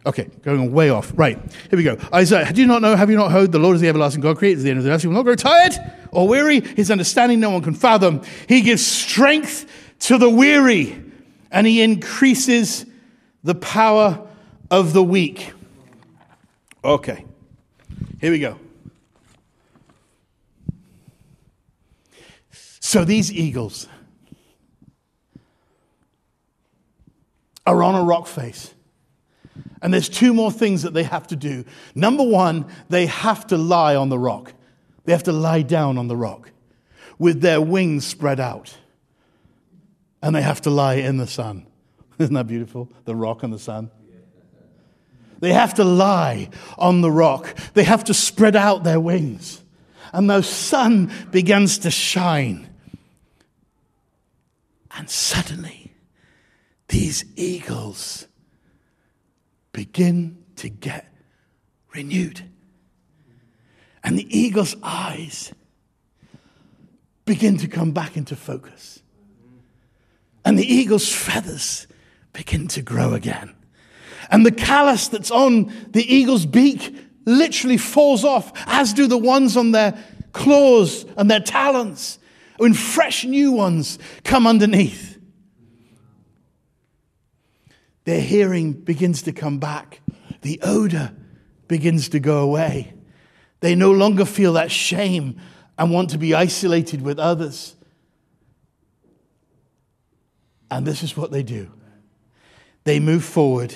[0.05, 1.11] Okay, going way off.
[1.15, 1.37] Right,
[1.69, 1.97] here we go.
[2.13, 3.51] Isaiah, do you not know, have you not heard?
[3.51, 5.01] The Lord is the everlasting God, created the end of the earth.
[5.01, 5.73] He will not grow tired
[6.11, 6.61] or weary.
[6.61, 8.21] His understanding no one can fathom.
[8.47, 9.67] He gives strength
[10.01, 11.03] to the weary,
[11.51, 12.85] and he increases
[13.43, 14.27] the power
[14.69, 15.53] of the weak.
[16.83, 17.25] Okay.
[18.25, 18.57] Here we go.
[22.49, 23.87] So these eagles
[27.67, 28.73] are on a rock face.
[29.79, 31.65] And there's two more things that they have to do.
[31.93, 34.53] Number one, they have to lie on the rock.
[35.03, 36.49] They have to lie down on the rock
[37.19, 38.75] with their wings spread out.
[40.23, 41.67] And they have to lie in the sun.
[42.17, 42.91] Isn't that beautiful?
[43.03, 43.91] The rock and the sun.
[45.45, 47.55] They have to lie on the rock.
[47.75, 49.63] They have to spread out their wings.
[50.11, 52.67] And the sun begins to shine.
[54.97, 55.93] And suddenly,
[56.87, 58.25] these eagles
[59.71, 61.13] begin to get
[61.93, 62.43] renewed.
[64.03, 65.53] And the eagle's eyes
[67.25, 68.99] begin to come back into focus.
[70.43, 71.85] And the eagle's feathers
[72.33, 73.54] begin to grow again.
[74.29, 79.57] And the callus that's on the eagle's beak literally falls off, as do the ones
[79.57, 79.97] on their
[80.31, 82.19] claws and their talons,
[82.57, 85.17] when fresh new ones come underneath.
[88.05, 90.01] Their hearing begins to come back,
[90.41, 91.11] the odor
[91.67, 92.93] begins to go away.
[93.61, 95.41] They no longer feel that shame
[95.77, 97.75] and want to be isolated with others.
[100.69, 101.71] And this is what they do
[102.83, 103.73] they move forward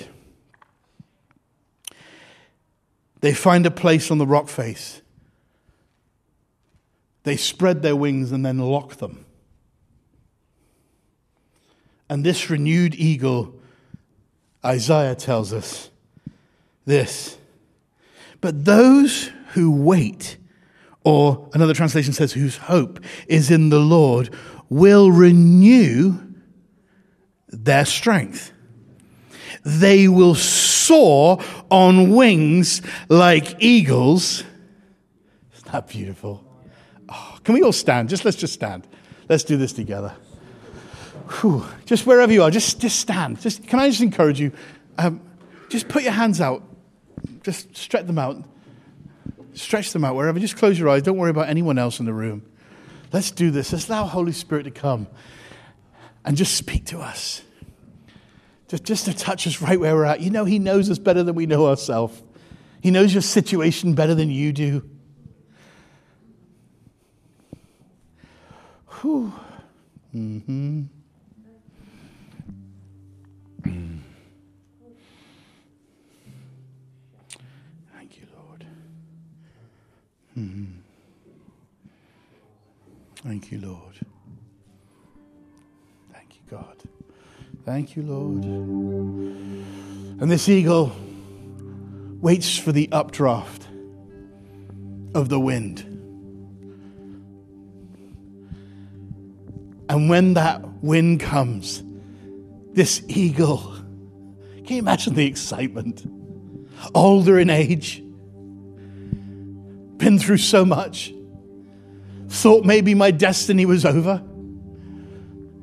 [3.20, 5.02] They find a place on the rock face.
[7.22, 9.26] They spread their wings and then lock them.
[12.08, 13.54] And this renewed eagle,
[14.64, 15.90] Isaiah tells us
[16.84, 17.38] this.
[18.40, 20.38] But those who wait,
[21.04, 24.34] or another translation says, whose hope is in the Lord,
[24.68, 26.18] will renew
[27.48, 28.52] their strength.
[29.64, 34.44] They will soar on wings like eagles.
[35.54, 36.44] Isn't that beautiful?
[37.08, 38.08] Oh, can we all stand?
[38.08, 38.86] Just let's just stand.
[39.28, 40.14] Let's do this together.
[41.40, 41.64] Whew.
[41.86, 43.40] Just wherever you are, just, just stand.
[43.40, 44.52] Just, can I just encourage you?
[44.98, 45.20] Um,
[45.68, 46.64] just put your hands out.
[47.42, 48.42] Just stretch them out.
[49.54, 50.38] Stretch them out wherever.
[50.38, 51.02] Just close your eyes.
[51.02, 52.42] Don't worry about anyone else in the room.
[53.12, 53.72] Let's do this.
[53.72, 55.06] Let's allow Holy Spirit to come
[56.24, 57.42] and just speak to us
[58.70, 60.20] just, just to touch us right where we're at.
[60.20, 62.22] You know, He knows us better than we know ourselves,
[62.80, 64.88] He knows your situation better than you do.
[69.00, 69.32] Whew.
[70.14, 70.82] Mm-hmm.
[77.92, 78.66] Thank you, Lord.
[80.38, 80.64] Mm-hmm.
[83.16, 83.94] Thank you, Lord.
[86.12, 86.76] Thank you, God.
[87.64, 88.44] Thank you, Lord.
[88.44, 90.92] And this eagle
[92.20, 93.66] waits for the updraft
[95.14, 95.80] of the wind.
[99.88, 101.82] And when that wind comes,
[102.72, 103.58] this eagle,
[104.64, 106.04] can you imagine the excitement?
[106.94, 108.02] Older in age,
[109.98, 111.12] been through so much,
[112.28, 114.22] thought maybe my destiny was over.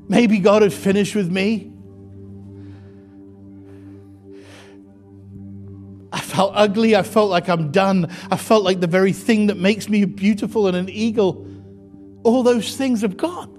[0.09, 1.71] Maybe God had finished with me.
[6.38, 6.95] Felt ugly.
[6.95, 8.11] I felt like I'm done.
[8.29, 11.47] I felt like the very thing that makes me beautiful and an eagle,
[12.23, 13.55] all those things have gone.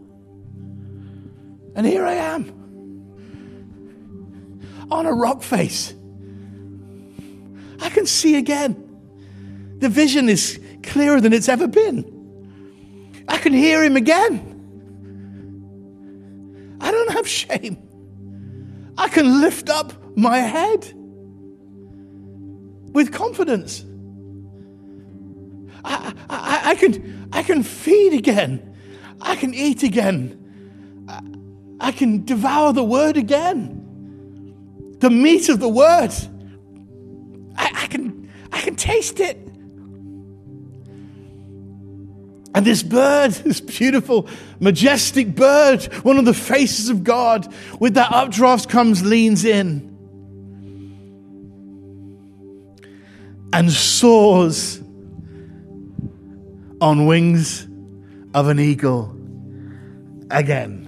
[1.74, 2.54] And here I am
[4.92, 5.92] on a rock face.
[7.80, 8.76] I can see again.
[9.78, 13.24] The vision is clearer than it's ever been.
[13.26, 14.38] I can hear him again.
[16.80, 17.76] I don't have shame.
[18.96, 20.94] I can lift up my head
[22.98, 23.84] with confidence.
[25.84, 28.76] I, I, I, can, I can feed again.
[29.20, 31.06] I can eat again.
[31.06, 31.20] I,
[31.90, 34.96] I can devour the word again.
[34.98, 36.10] The meat of the word.
[37.56, 39.36] I, I, can, I can taste it.
[42.52, 44.28] And this bird, this beautiful,
[44.58, 47.46] majestic bird, one of the faces of God,
[47.78, 49.96] with that updraft comes, leans in,
[53.52, 54.80] and soars
[56.80, 57.66] on wings
[58.34, 59.16] of an eagle
[60.30, 60.84] again.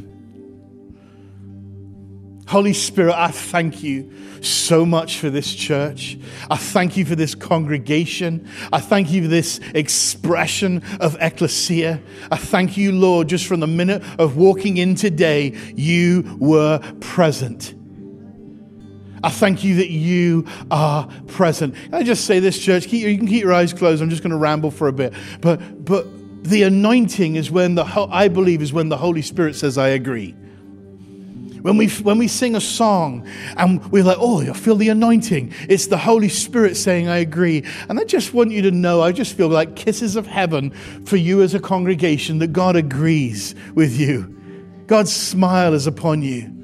[2.46, 6.18] Holy Spirit, I thank you so much for this church.
[6.50, 8.48] I thank you for this congregation.
[8.72, 12.00] I thank you for this expression of ecclesia.
[12.30, 17.74] I thank you, Lord, just from the minute of walking in today, you were present.
[19.22, 21.74] I thank you that you are present.
[21.74, 22.86] Can I just say this, church?
[22.86, 24.02] Keep, you can keep your eyes closed.
[24.02, 25.12] I'm just going to ramble for a bit.
[25.40, 26.06] But, but
[26.44, 30.34] the anointing is when the, I believe, is when the Holy Spirit says, I agree.
[31.60, 33.26] When we, when we sing a song
[33.58, 37.64] and we're like, oh, I feel the anointing, it's the Holy Spirit saying, I agree.
[37.90, 40.70] And I just want you to know, I just feel like kisses of heaven
[41.04, 44.38] for you as a congregation that God agrees with you.
[44.86, 46.59] God's smile is upon you.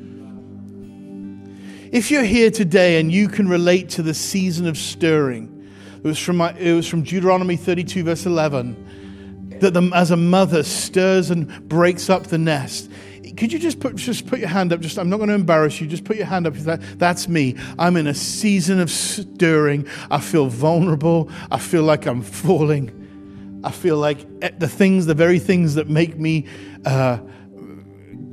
[1.97, 5.67] If you're here today and you can relate to the season of stirring,
[5.97, 10.17] it was from, my, it was from Deuteronomy 32, verse 11, that the, as a
[10.19, 12.91] mother stirs and breaks up the nest,
[13.39, 14.81] could you just put just put your hand up?
[14.81, 15.87] Just I'm not going to embarrass you.
[15.87, 16.53] Just put your hand up.
[16.53, 17.57] That, that's me.
[17.79, 19.89] I'm in a season of stirring.
[20.11, 21.31] I feel vulnerable.
[21.51, 23.61] I feel like I'm falling.
[23.65, 26.47] I feel like eh, the things, the very things that make me
[26.85, 27.21] uh,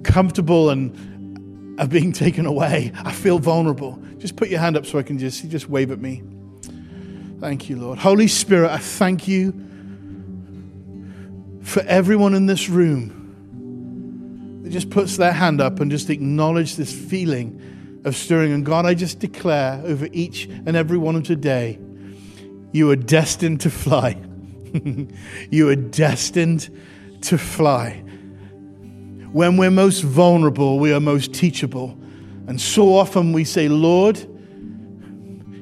[0.03, 1.12] comfortable and
[1.77, 2.91] are being taken away.
[3.03, 3.99] I feel vulnerable.
[4.17, 6.23] Just put your hand up so I can just just wave at me.
[7.39, 7.99] Thank you, Lord.
[7.99, 9.51] Holy Spirit, I thank you
[11.61, 16.93] for everyone in this room that just puts their hand up and just acknowledge this
[16.93, 18.53] feeling of stirring.
[18.53, 21.79] And God, I just declare over each and every one of today,
[22.71, 24.17] you are destined to fly.
[25.51, 26.69] you are destined
[27.21, 28.02] to fly.
[29.33, 31.97] When we're most vulnerable, we are most teachable.
[32.47, 34.17] And so often we say, Lord,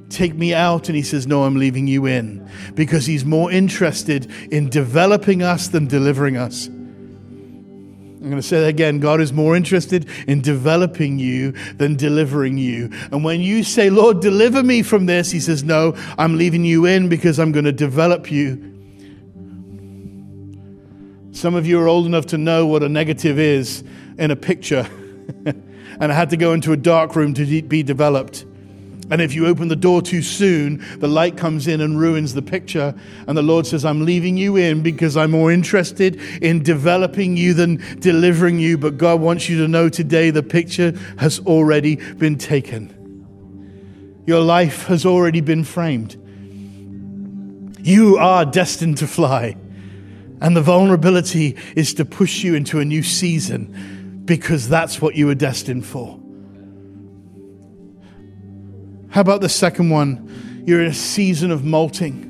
[0.10, 0.90] take me out.
[0.90, 2.48] And he says, No, I'm leaving you in.
[2.76, 6.68] Because he's more interested in developing us than delivering us.
[6.68, 9.00] I'm going to say that again.
[9.00, 12.92] God is more interested in developing you than delivering you.
[13.12, 16.86] And when you say, Lord, deliver me from this, He says, No, I'm leaving you
[16.86, 18.71] in because I'm going to develop you.
[21.32, 23.84] Some of you are old enough to know what a negative is
[24.18, 24.88] in a picture.
[25.46, 28.46] and I had to go into a dark room to be developed.
[29.10, 32.42] And if you open the door too soon, the light comes in and ruins the
[32.42, 32.96] picture.
[33.28, 37.54] And the Lord says, I'm leaving you in because I'm more interested in developing you
[37.54, 38.78] than delivering you.
[38.78, 42.98] But God wants you to know today the picture has already been taken.
[44.26, 46.18] Your life has already been framed.
[47.86, 49.58] You are destined to fly.
[50.42, 55.28] And the vulnerability is to push you into a new season because that's what you
[55.28, 56.20] were destined for.
[59.10, 60.64] How about the second one?
[60.66, 62.30] You're in a season of molting.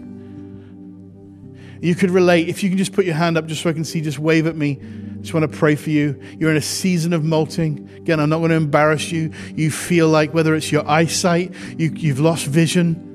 [1.81, 2.49] You could relate.
[2.49, 4.45] If you can just put your hand up just so I can see, just wave
[4.45, 4.79] at me.
[5.21, 6.19] Just want to pray for you.
[6.39, 7.89] You're in a season of molting.
[7.97, 9.31] Again, I'm not going to embarrass you.
[9.55, 13.10] You feel like whether it's your eyesight, you, you've lost vision.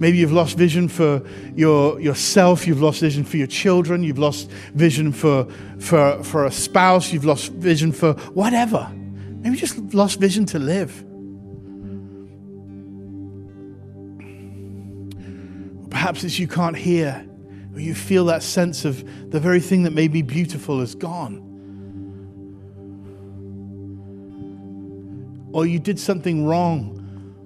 [0.00, 1.22] Maybe you've lost vision for
[1.54, 5.46] your, yourself, you've lost vision for your children, you've lost vision for,
[5.78, 8.90] for, for a spouse, you've lost vision for whatever.
[8.92, 11.04] Maybe just lost vision to live.
[15.90, 17.24] Perhaps it's you can't hear,
[17.72, 21.40] or you feel that sense of the very thing that made me beautiful is gone.
[25.52, 26.93] Or you did something wrong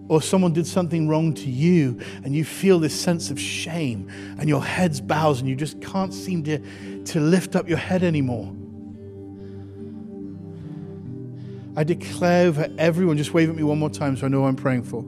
[0.09, 4.49] or someone did something wrong to you and you feel this sense of shame and
[4.49, 8.53] your head's bows and you just can't seem to, to lift up your head anymore.
[11.77, 14.57] I declare over everyone, just wave at me one more time so I know I'm
[14.57, 15.05] praying for.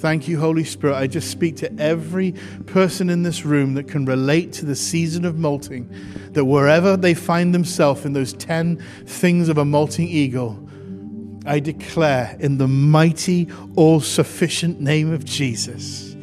[0.00, 0.94] Thank you, Holy Spirit.
[0.94, 2.32] I just speak to every
[2.66, 5.92] person in this room that can relate to the season of molting,
[6.30, 10.69] that wherever they find themselves in those 10 things of a molting eagle,
[11.50, 16.14] I declare in the mighty, all sufficient name of Jesus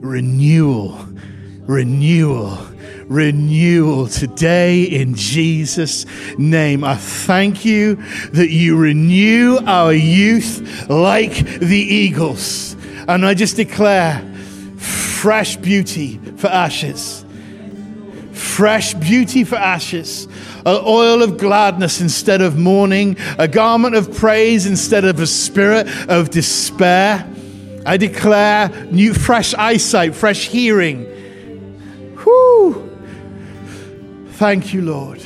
[0.00, 0.98] renewal,
[1.66, 2.56] renewal,
[3.04, 6.06] renewal today in Jesus'
[6.38, 6.84] name.
[6.84, 7.96] I thank you
[8.32, 12.76] that you renew our youth like the eagles.
[13.08, 14.22] And I just declare
[14.78, 17.26] fresh beauty for ashes.
[18.58, 20.26] Fresh beauty for ashes
[20.66, 25.86] an oil of gladness instead of mourning, a garment of praise instead of a spirit
[26.08, 27.24] of despair.
[27.86, 31.04] I declare new, fresh eyesight, fresh hearing.
[32.24, 32.90] Whew.
[34.30, 35.22] Thank you, Lord.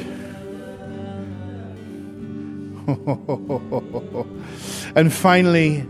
[4.94, 5.86] and finally,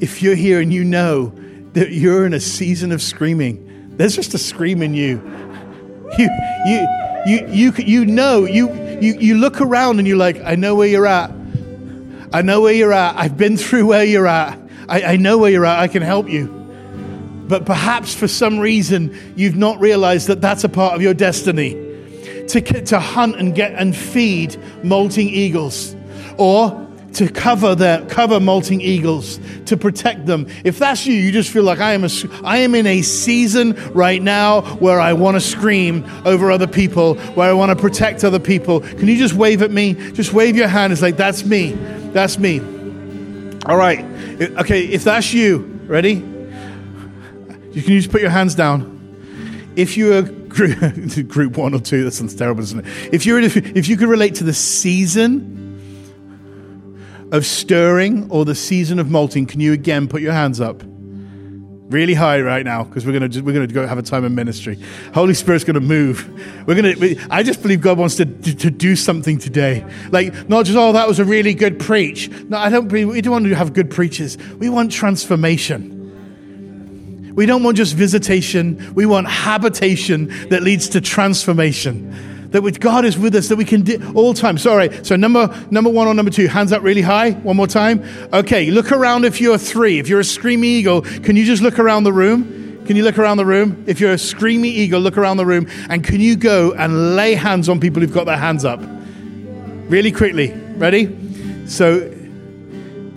[0.00, 1.34] if you're here and you know
[1.74, 5.43] that you're in a season of screaming, there's just a scream in you.
[6.18, 6.28] You,
[6.66, 6.86] you,
[7.26, 10.88] you, you, you know, you, you, you look around and you're like, I know where
[10.88, 11.30] you're at.
[12.32, 13.16] I know where you're at.
[13.16, 14.58] I've been through where you're at.
[14.88, 15.78] I, I know where you're at.
[15.78, 16.48] I can help you.
[17.46, 21.72] But perhaps for some reason, you've not realized that that's a part of your destiny
[22.48, 25.94] to, to hunt and get and feed molting eagles.
[26.38, 26.83] Or
[27.14, 30.46] to cover the cover molting eagles, to protect them.
[30.64, 32.08] If that's you, you just feel like I am a,
[32.42, 37.14] I am in a season right now where I want to scream over other people,
[37.34, 38.80] where I want to protect other people.
[38.80, 39.94] Can you just wave at me?
[40.12, 40.92] Just wave your hand.
[40.92, 41.72] It's like that's me.
[42.12, 42.60] That's me.
[43.66, 44.04] All right.
[44.58, 46.14] Okay, if that's you, ready?
[47.72, 48.92] You can just put your hands down.
[49.76, 50.78] If you're group,
[51.28, 53.14] group one or two, that sounds terrible, isn't it?
[53.14, 55.63] If you're if you could relate to the season
[57.34, 60.84] of stirring or the season of molting, can you again put your hands up?
[60.84, 64.24] Really high right now because we're going to we're going to go have a time
[64.24, 64.78] of ministry.
[65.12, 66.28] Holy Spirit's going to move.
[66.66, 67.26] We're going to.
[67.30, 69.84] I just believe God wants to, to, to do something today.
[70.10, 72.30] Like not just oh that was a really good preach.
[72.48, 74.38] No, I don't believe we don't want to have good preachers.
[74.58, 75.90] We want transformation.
[77.34, 78.94] We don't want just visitation.
[78.94, 83.64] We want habitation that leads to transformation that with God is with us, that we
[83.64, 84.58] can do all time.
[84.58, 84.88] Sorry.
[85.04, 87.32] So number number one or number two, hands up really high.
[87.32, 88.04] One more time.
[88.32, 89.98] Okay, look around if you're three.
[89.98, 92.84] If you're a screamy eagle, can you just look around the room?
[92.86, 93.82] Can you look around the room?
[93.88, 97.34] If you're a screamy eagle, look around the room and can you go and lay
[97.34, 98.78] hands on people who've got their hands up?
[99.90, 100.52] Really quickly.
[100.76, 101.66] Ready?
[101.66, 102.08] So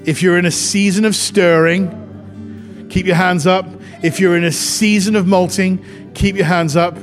[0.04, 3.68] if you're in a season of stirring, keep your hands up.
[4.02, 6.98] If you're in a season of molting, keep your hands up.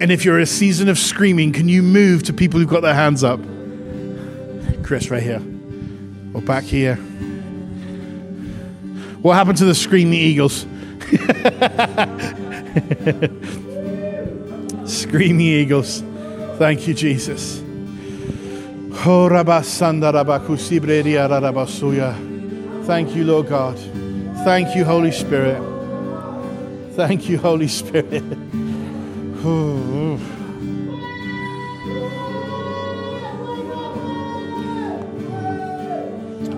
[0.00, 2.94] And if you're a season of screaming, can you move to people who've got their
[2.94, 3.38] hands up?
[4.82, 5.42] Chris, right here.
[6.32, 6.94] Or back here.
[9.20, 10.66] What happened to the screaming eagles?
[14.90, 16.00] screaming eagles.
[16.56, 17.62] Thank you, Jesus.
[19.06, 19.28] Oh,
[22.86, 23.78] Thank you, Lord God.
[24.44, 25.62] Thank you, Holy Spirit.
[26.94, 28.24] Thank you, Holy Spirit.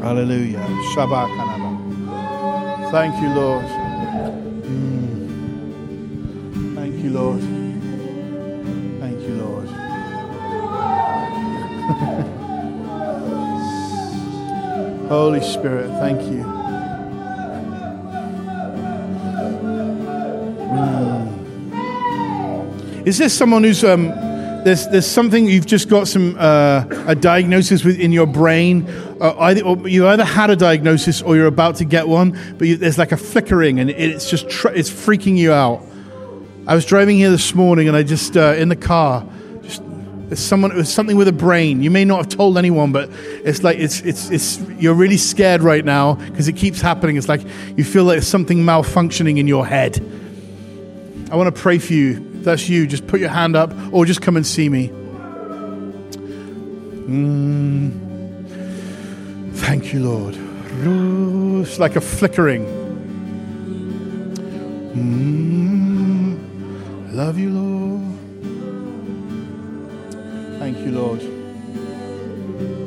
[0.02, 0.66] Hallelujah.
[0.92, 1.30] Shabbat
[2.90, 3.64] Thank you, Lord.
[4.66, 5.28] Mm.
[6.74, 7.40] Thank you, Lord.
[8.98, 9.68] Thank you, Lord.
[15.08, 16.61] Holy Spirit, thank you.
[23.04, 24.06] Is this someone who's um,
[24.64, 28.86] there's there's something you've just got some uh, a diagnosis with in your brain?
[29.20, 32.68] Uh, either, or you either had a diagnosis or you're about to get one, but
[32.68, 35.84] you, there's like a flickering and it's just tr- it's freaking you out.
[36.66, 39.26] I was driving here this morning and I just uh, in the car,
[39.62, 39.82] just
[40.36, 41.82] someone, it's something with a brain.
[41.82, 43.10] You may not have told anyone, but
[43.44, 47.16] it's like it's, it's, it's, you're really scared right now because it keeps happening.
[47.16, 47.42] It's like
[47.76, 49.98] you feel like something malfunctioning in your head.
[51.30, 52.31] I want to pray for you.
[52.44, 54.88] That's you, just put your hand up or just come and see me.
[57.08, 57.92] Mm.
[59.54, 60.36] Thank you, Lord.
[61.66, 62.64] It's like a flickering.
[64.94, 66.38] Mm.
[67.12, 68.02] Love you, Lord.
[70.58, 71.20] Thank you, Lord.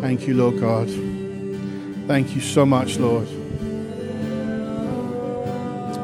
[0.02, 0.90] Thank you, Lord God.
[2.08, 3.28] Thank you so much, Lord.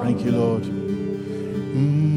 [0.03, 0.63] Thank you, Lord.
[0.63, 2.11] Mm.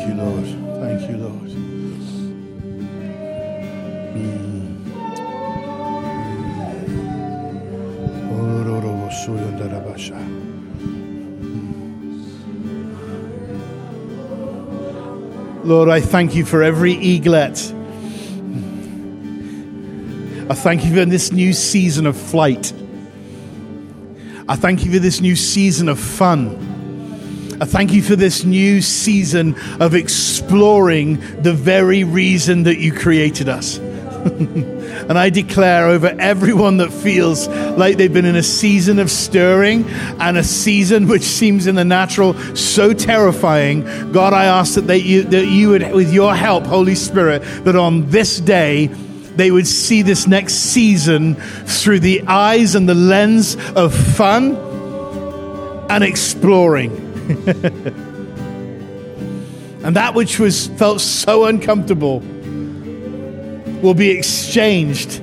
[0.00, 0.46] Thank you, Lord.
[0.80, 1.50] Thank you, Lord.
[4.16, 4.80] Mm.
[11.42, 11.84] Mm.
[15.64, 17.52] Lord, I thank you for every eaglet.
[17.52, 17.76] Mm.
[20.50, 22.72] I thank you for this new season of flight.
[24.48, 26.69] I thank you for this new season of fun.
[27.60, 33.50] I thank you for this new season of exploring the very reason that you created
[33.50, 33.76] us.
[34.20, 39.84] and I declare over everyone that feels like they've been in a season of stirring
[39.90, 44.10] and a season which seems in the natural so terrifying.
[44.10, 47.76] God, I ask that, they, you, that you would, with your help, Holy Spirit, that
[47.76, 53.56] on this day, they would see this next season through the eyes and the lens
[53.76, 54.56] of fun
[55.90, 57.09] and exploring.
[59.84, 62.20] and that which was felt so uncomfortable
[63.82, 65.22] will be exchanged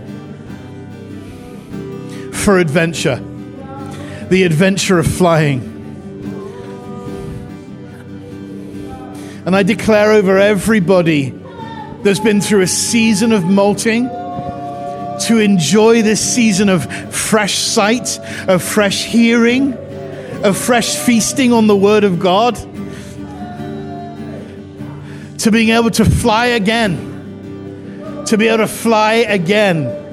[2.33, 3.21] for adventure
[4.29, 5.61] the adventure of flying.
[9.45, 11.29] And I declare over everybody
[12.03, 18.61] that's been through a season of molting to enjoy this season of fresh sight, of
[18.61, 19.77] fresh hearing,
[20.43, 22.55] of fresh feasting on the Word of God,
[25.39, 27.07] to being able to fly again
[28.27, 30.03] to be able to fly again.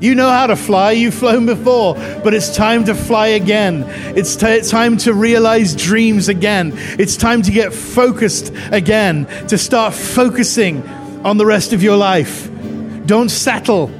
[0.00, 3.84] You know how to fly, you've flown before, but it's time to fly again.
[4.16, 6.72] It's, t- time to realize dreams again.
[6.74, 10.86] It's time to get focused again, to start focusing
[11.24, 12.50] on the rest of your life.
[13.06, 13.92] Don't settle.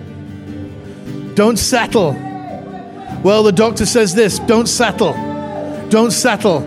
[1.35, 2.13] Don't settle.
[3.23, 5.32] Well, the doctor says this don't settle.
[5.93, 6.61] Don't settle.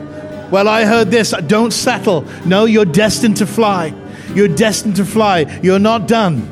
[0.51, 2.25] Well, I heard this don't settle.
[2.45, 3.91] No, you're destined to fly.
[4.35, 5.59] You're destined to fly.
[5.63, 6.43] You're not done.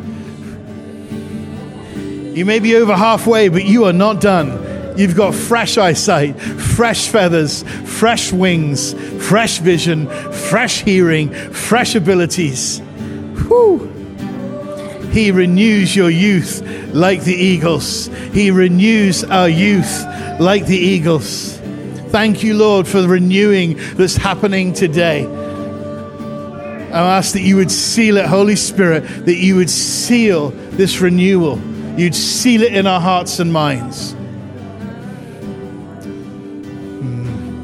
[2.36, 4.98] You may be over halfway, but you are not done.
[4.98, 12.80] You've got fresh eyesight, fresh feathers, fresh wings, fresh vision, fresh hearing, fresh abilities.
[13.50, 13.86] Whew.
[15.12, 18.08] He renews your youth like the eagles.
[18.34, 20.04] He renews our youth
[20.40, 21.53] like the eagles.
[22.14, 25.26] Thank you, Lord, for the renewing that's happening today.
[25.26, 31.60] I ask that you would seal it, Holy Spirit, that you would seal this renewal
[31.98, 34.12] you'd seal it in our hearts and minds.
[37.02, 37.64] Hmm.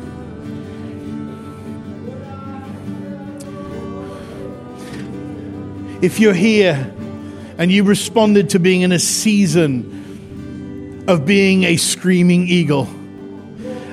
[6.01, 6.91] If you're here
[7.59, 12.89] and you responded to being in a season of being a screaming eagle,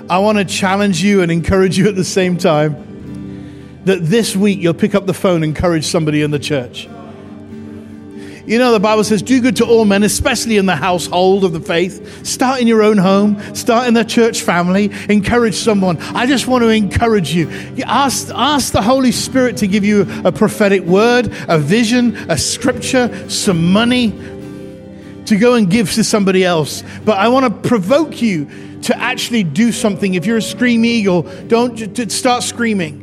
[0.09, 4.61] I want to challenge you and encourage you at the same time that this week
[4.61, 6.88] you'll pick up the phone and encourage somebody in the church.
[8.46, 11.52] You know, the Bible says, do good to all men, especially in the household of
[11.52, 12.24] the faith.
[12.24, 15.98] Start in your own home, start in the church family, encourage someone.
[15.98, 17.50] I just want to encourage you.
[17.84, 23.28] Ask, ask the Holy Spirit to give you a prophetic word, a vision, a scripture,
[23.28, 24.12] some money
[25.24, 26.84] to go and give to somebody else.
[27.04, 28.48] But I want to provoke you
[28.87, 30.14] to actually do something.
[30.14, 33.03] If you're a scream eagle, don't start screaming.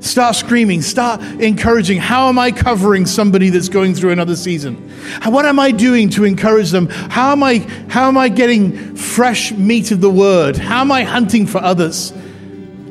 [0.00, 1.98] Start screaming, start encouraging.
[1.98, 4.76] How am I covering somebody that's going through another season?
[5.24, 6.88] What am I doing to encourage them?
[6.88, 7.58] How am I,
[7.88, 10.56] how am I getting fresh meat of the word?
[10.56, 12.14] How am I hunting for others?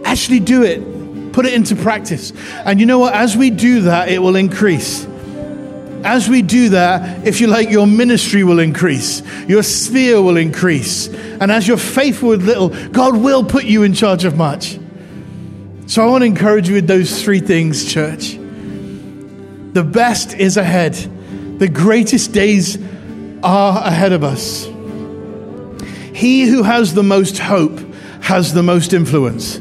[0.06, 1.34] Actually do it.
[1.34, 2.32] Put it into practice.
[2.66, 3.14] And you know what?
[3.14, 5.06] As we do that, it will increase.
[6.04, 11.08] As we do that, if you like, your ministry will increase, your sphere will increase.
[11.08, 14.80] And as you're faithful with little, God will put you in charge of much.
[15.88, 18.38] So I want to encourage you with those three things, church.
[19.74, 20.94] The best is ahead,
[21.60, 22.78] the greatest days
[23.44, 24.66] are ahead of us.
[26.16, 27.80] He who has the most hope
[28.22, 29.60] has the most influence.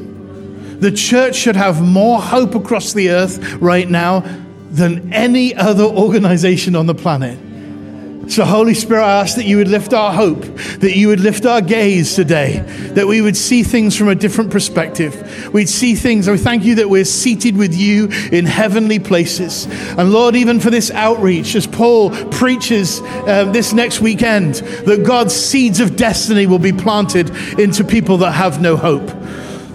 [0.80, 4.24] The church should have more hope across the earth right now
[4.70, 7.38] than any other organization on the planet.
[8.28, 10.42] So, Holy Spirit, I ask that you would lift our hope,
[10.80, 12.58] that you would lift our gaze today,
[12.92, 15.50] that we would see things from a different perspective.
[15.54, 19.64] We'd see things, we thank you that we're seated with you in heavenly places.
[19.96, 25.34] And Lord, even for this outreach, as Paul preaches uh, this next weekend, that God's
[25.34, 29.06] seeds of destiny will be planted into people that have no hope.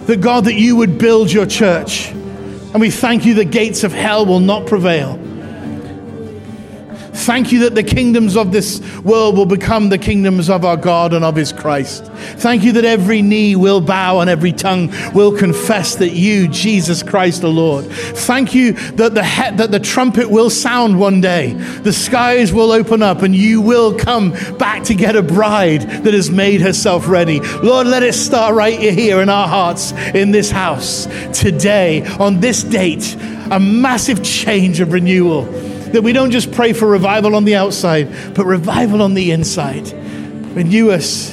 [0.06, 2.12] That God, that you would build your church.
[2.74, 5.23] And we thank you the gates of hell will not prevail.
[7.14, 11.12] Thank you that the kingdoms of this world will become the kingdoms of our God
[11.12, 12.04] and of his Christ.
[12.04, 17.02] Thank you that every knee will bow and every tongue will confess that you, Jesus
[17.02, 17.86] Christ the Lord.
[17.86, 21.52] Thank you that the, he- that the trumpet will sound one day.
[21.52, 26.14] The skies will open up and you will come back to get a bride that
[26.14, 27.40] has made herself ready.
[27.40, 32.64] Lord, let it start right here in our hearts in this house today on this
[32.64, 33.16] date.
[33.50, 35.44] A massive change of renewal
[35.94, 39.92] that we don't just pray for revival on the outside, but revival on the inside.
[40.56, 41.32] Renew us.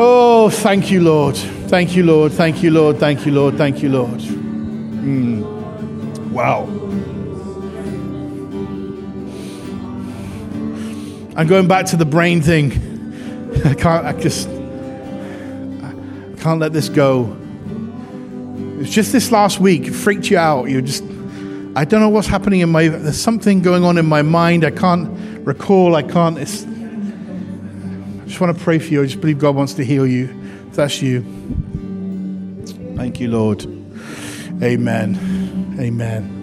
[0.00, 1.36] Oh, thank you, Lord.
[1.36, 2.30] Thank you, Lord.
[2.30, 2.98] Thank you, Lord.
[2.98, 3.56] Thank you, Lord.
[3.56, 4.20] Thank you, Lord.
[4.20, 5.42] Mm.
[6.30, 6.66] Wow.
[11.36, 12.70] I'm going back to the brain thing.
[13.64, 17.36] I can't, I just, I can't let this go.
[18.78, 20.70] It's just this last week, it freaked you out.
[20.70, 21.02] You're just,
[21.76, 24.64] I don't know what's happening in my, there's something going on in my mind.
[24.64, 25.94] I can't recall.
[25.94, 29.02] I can't, it's, I just want to pray for you.
[29.02, 30.28] I just believe God wants to heal you.
[30.68, 31.22] If that's you.
[32.96, 33.64] Thank you, Lord.
[34.62, 35.76] Amen.
[35.78, 36.34] Amen.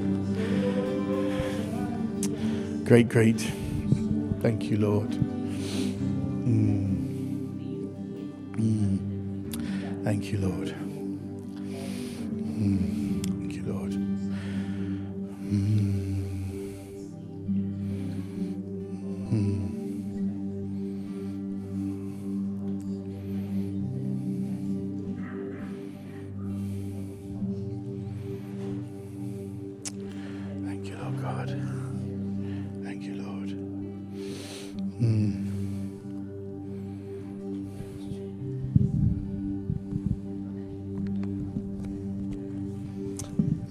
[2.86, 3.42] Great, great.
[4.42, 5.10] Thank you, Lord.
[6.46, 6.86] Mm.
[8.54, 10.04] Mm.
[10.04, 10.75] Thank you, Lord.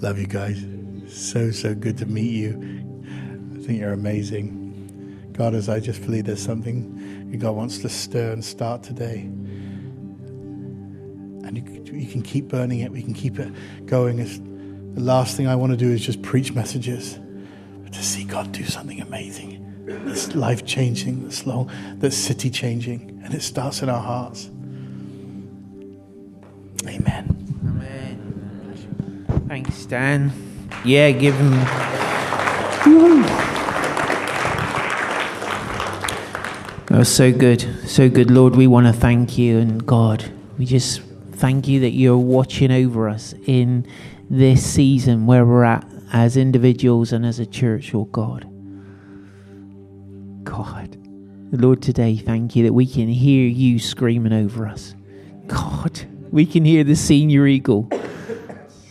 [0.04, 0.62] Love you guys.
[1.08, 2.50] So, so good to meet you.
[3.54, 5.30] I think you're amazing.
[5.32, 9.20] God, as I just believe there's something God wants to stir and start today.
[11.46, 13.50] And you, you can keep burning it, we can keep it
[13.86, 14.18] going.
[14.18, 17.18] It's, the last thing I want to do is just preach messages,
[17.82, 19.86] but to see God do something amazing.
[19.86, 24.50] That's life changing, that's long, that's city changing, and it starts in our hearts.
[29.94, 30.32] Dan.
[30.84, 31.52] Yeah, give him.
[36.86, 37.60] That was so good.
[37.88, 38.28] So good.
[38.28, 39.58] Lord, we want to thank you.
[39.58, 41.00] And God, we just
[41.34, 43.86] thank you that you're watching over us in
[44.28, 48.50] this season where we're at as individuals and as a church, oh God.
[50.42, 50.98] God.
[51.52, 54.96] Lord, today, thank you that we can hear you screaming over us.
[55.46, 56.00] God,
[56.32, 57.88] we can hear the senior eagle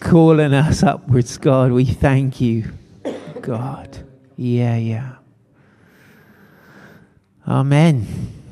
[0.04, 1.72] calling us upwards, God.
[1.72, 2.72] We thank you,
[3.41, 3.97] God.
[4.36, 5.16] Yeah, yeah.
[7.47, 8.42] Amen.